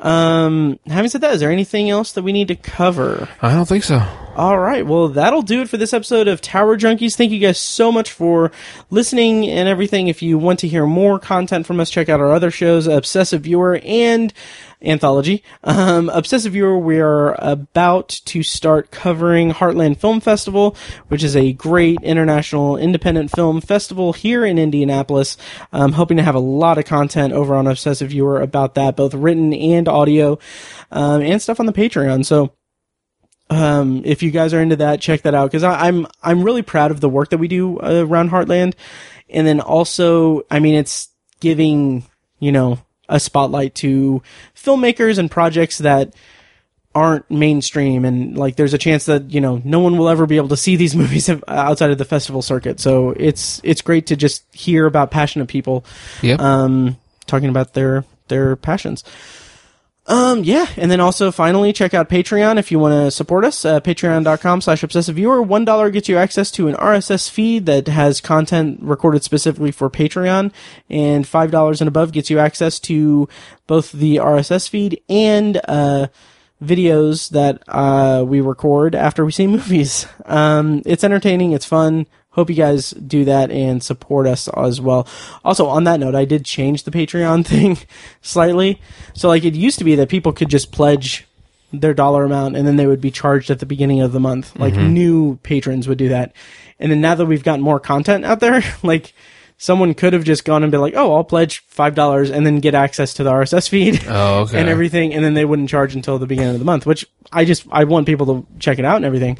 [0.00, 3.28] Um, having said that, is there anything else that we need to cover?
[3.42, 4.02] I don't think so.
[4.38, 4.86] All right.
[4.86, 7.16] Well, that'll do it for this episode of Tower Junkies.
[7.16, 8.52] Thank you guys so much for
[8.88, 10.06] listening and everything.
[10.06, 13.42] If you want to hear more content from us, check out our other shows, Obsessive
[13.42, 14.32] Viewer and
[14.80, 15.42] Anthology.
[15.64, 20.76] Um, Obsessive Viewer, we are about to start covering Heartland Film Festival,
[21.08, 25.36] which is a great international independent film festival here in Indianapolis.
[25.72, 29.14] I'm hoping to have a lot of content over on Obsessive Viewer about that, both
[29.14, 30.38] written and audio,
[30.92, 32.24] um, and stuff on the Patreon.
[32.24, 32.52] So,
[33.50, 36.90] um, if you guys are into that, check that out because I'm I'm really proud
[36.90, 38.74] of the work that we do uh, around Heartland,
[39.30, 41.08] and then also, I mean, it's
[41.40, 42.04] giving
[42.40, 44.22] you know a spotlight to
[44.54, 46.14] filmmakers and projects that
[46.94, 50.36] aren't mainstream and like there's a chance that you know no one will ever be
[50.36, 54.16] able to see these movies outside of the festival circuit so it's it's great to
[54.16, 55.84] just hear about passionate people
[56.22, 56.40] Yep.
[56.40, 56.96] um,
[57.26, 59.04] talking about their their passions.
[60.08, 63.62] Um, yeah, and then also finally check out Patreon if you want to support us.
[63.64, 65.42] Uh, Patreon.com slash obsessive viewer.
[65.42, 69.90] One dollar gets you access to an RSS feed that has content recorded specifically for
[69.90, 70.50] Patreon,
[70.88, 73.28] and five dollars and above gets you access to
[73.66, 76.08] both the RSS feed and uh
[76.62, 80.06] videos that uh, we record after we see movies.
[80.24, 81.52] Um, it's entertaining.
[81.52, 82.06] It's fun.
[82.38, 85.08] Hope you guys do that and support us as well.
[85.44, 87.78] Also, on that note, I did change the Patreon thing
[88.22, 88.80] slightly.
[89.12, 91.26] So, like, it used to be that people could just pledge
[91.72, 94.56] their dollar amount and then they would be charged at the beginning of the month.
[94.56, 94.92] Like, mm-hmm.
[94.92, 96.32] new patrons would do that.
[96.78, 99.14] And then now that we've got more content out there, like,
[99.56, 102.76] someone could have just gone and been like, oh, I'll pledge $5 and then get
[102.76, 104.60] access to the RSS feed Oh, okay.
[104.60, 107.44] and everything, and then they wouldn't charge until the beginning of the month, which I
[107.44, 109.38] just I want people to check it out and everything.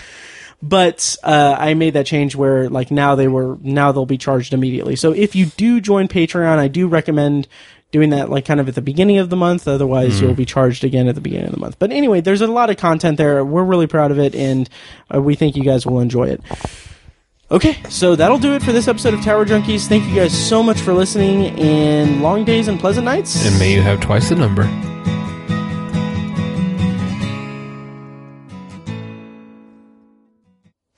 [0.61, 4.53] But uh, I made that change where like now they were now they'll be charged
[4.53, 4.97] immediately.
[4.97, 7.47] So if you do join Patreon, I do recommend
[7.91, 9.67] doing that like kind of at the beginning of the month.
[9.69, 11.79] Otherwise, you'll be charged again at the beginning of the month.
[11.79, 13.45] But anyway, there's a lot of content there.
[13.45, 14.69] We're really proud of it, and
[15.15, 16.43] uh, we think you guys will enjoy it.
[17.51, 19.87] Okay, so that'll do it for this episode of Tower Junkies.
[19.87, 23.47] Thank you guys so much for listening, and long days and pleasant nights.
[23.47, 24.65] And may you have twice the number.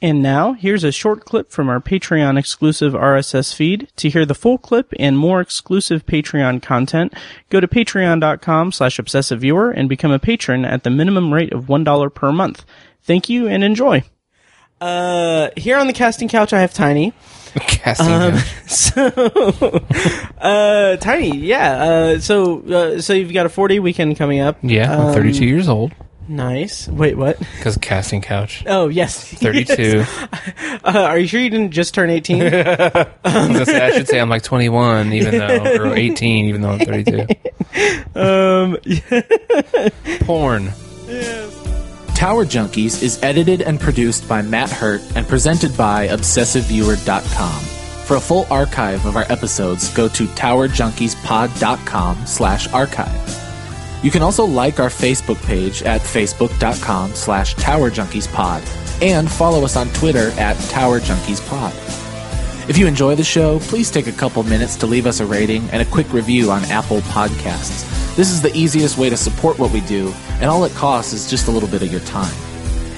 [0.02, 3.88] And now, here's a short clip from our Patreon exclusive RSS feed.
[3.96, 7.12] To hear the full clip and more exclusive Patreon content,
[7.50, 12.14] go to patreon.com slash obsessiveviewer and become a patron at the minimum rate of $1
[12.14, 12.64] per month.
[13.02, 14.02] Thank you and enjoy.
[14.80, 17.12] Uh, here on the casting couch, I have Tiny.
[17.54, 18.54] Casting Um, couch.
[18.66, 19.84] so,
[20.38, 21.72] uh, Tiny, yeah.
[21.84, 24.56] Uh, so, uh, so you've got a 40 weekend coming up.
[24.62, 25.92] Yeah, I'm Um, 32 years old.
[26.30, 26.86] Nice.
[26.86, 27.40] Wait, what?
[27.40, 28.62] Because casting couch.
[28.64, 29.24] Oh, yes.
[29.34, 29.82] 32.
[29.82, 30.28] Yes.
[30.82, 32.40] Uh, are you sure you didn't just turn 18?
[32.42, 32.54] I,
[33.64, 37.26] say, I should say I'm like 21, even though, or 18, even though I'm 32.
[38.14, 38.78] um,
[40.20, 40.72] Porn.
[42.14, 47.60] Tower Junkies is edited and produced by Matt Hurt and presented by ObsessiveViewer.com.
[48.06, 53.39] For a full archive of our episodes, go to TowerJunkiesPod.com slash archive.
[54.02, 59.88] You can also like our Facebook page at Facebook.com slash TowerJunkiesPod and follow us on
[59.90, 62.68] Twitter at TowerJunkiesPod.
[62.68, 65.68] If you enjoy the show, please take a couple minutes to leave us a rating
[65.70, 67.86] and a quick review on Apple Podcasts.
[68.16, 71.28] This is the easiest way to support what we do, and all it costs is
[71.28, 72.34] just a little bit of your time.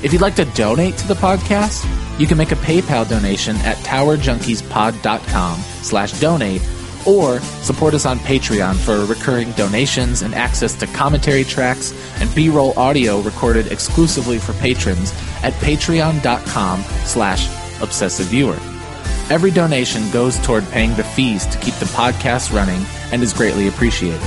[0.03, 1.87] If you'd like to donate to the podcast,
[2.19, 6.63] you can make a PayPal donation at towerjunkiespod.com slash donate
[7.07, 12.79] or support us on Patreon for recurring donations and access to commentary tracks and B-roll
[12.79, 15.13] audio recorded exclusively for patrons
[15.43, 17.49] at patreon.com slash
[17.81, 18.59] obsessiveviewer.
[19.31, 23.69] Every donation goes toward paying the fees to keep the podcast running and is greatly
[23.69, 24.21] appreciated.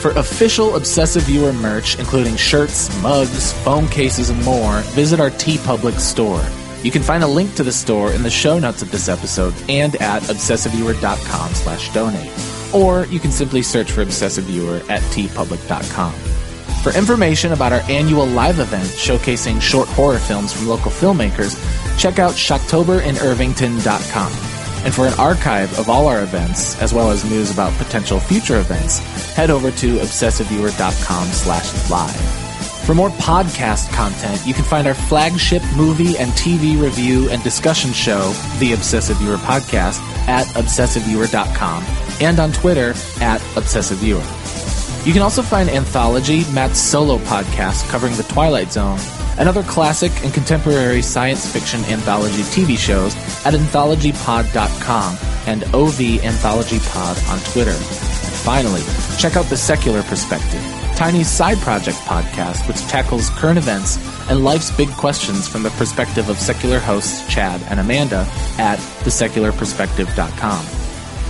[0.00, 5.98] For official Obsessive Viewer merch, including shirts, mugs, phone cases, and more, visit our TeePublic
[5.98, 6.44] store.
[6.86, 9.52] You can find a link to the store in the show notes of this episode
[9.68, 12.30] and at obsessiveviewer.com slash donate.
[12.72, 16.12] Or you can simply search for Obsessive Viewer at teepublic.com.
[16.84, 21.58] For information about our annual live event showcasing short horror films from local filmmakers,
[21.98, 24.32] check out shocktoberinirvington.com.
[24.84, 28.60] And for an archive of all our events, as well as news about potential future
[28.60, 29.00] events,
[29.34, 32.45] head over to obsessiveviewer.com slash live.
[32.86, 37.92] For more podcast content, you can find our flagship movie and TV review and discussion
[37.92, 39.98] show, The Obsessive Viewer Podcast,
[40.28, 41.84] at obsessiveviewer.com
[42.20, 42.90] and on Twitter
[43.20, 45.04] at obsessiveviewer.
[45.04, 49.00] You can also find Anthology, Matt's solo podcast covering the Twilight Zone,
[49.38, 56.78] and other classic and contemporary science fiction anthology TV shows at anthologypod.com and OV Anthology
[56.90, 57.72] Pod on Twitter.
[57.72, 58.82] And finally,
[59.18, 60.62] check out The Secular Perspective,
[60.96, 63.98] Tiny's side project podcast, which tackles current events
[64.30, 68.26] and life's big questions from the perspective of secular hosts Chad and Amanda
[68.58, 70.66] at thesecularperspective.com.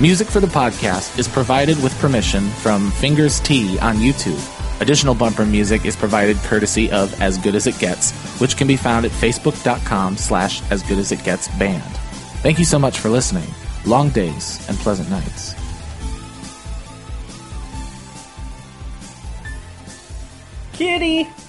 [0.00, 4.40] Music for the podcast is provided with permission from Fingers T on YouTube.
[4.80, 8.76] Additional bumper music is provided courtesy of As Good As It Gets, which can be
[8.76, 11.82] found at facebook.com slash as good as it gets band.
[12.42, 13.48] Thank you so much for listening.
[13.84, 15.54] Long days and pleasant nights.
[20.76, 21.45] Kitty!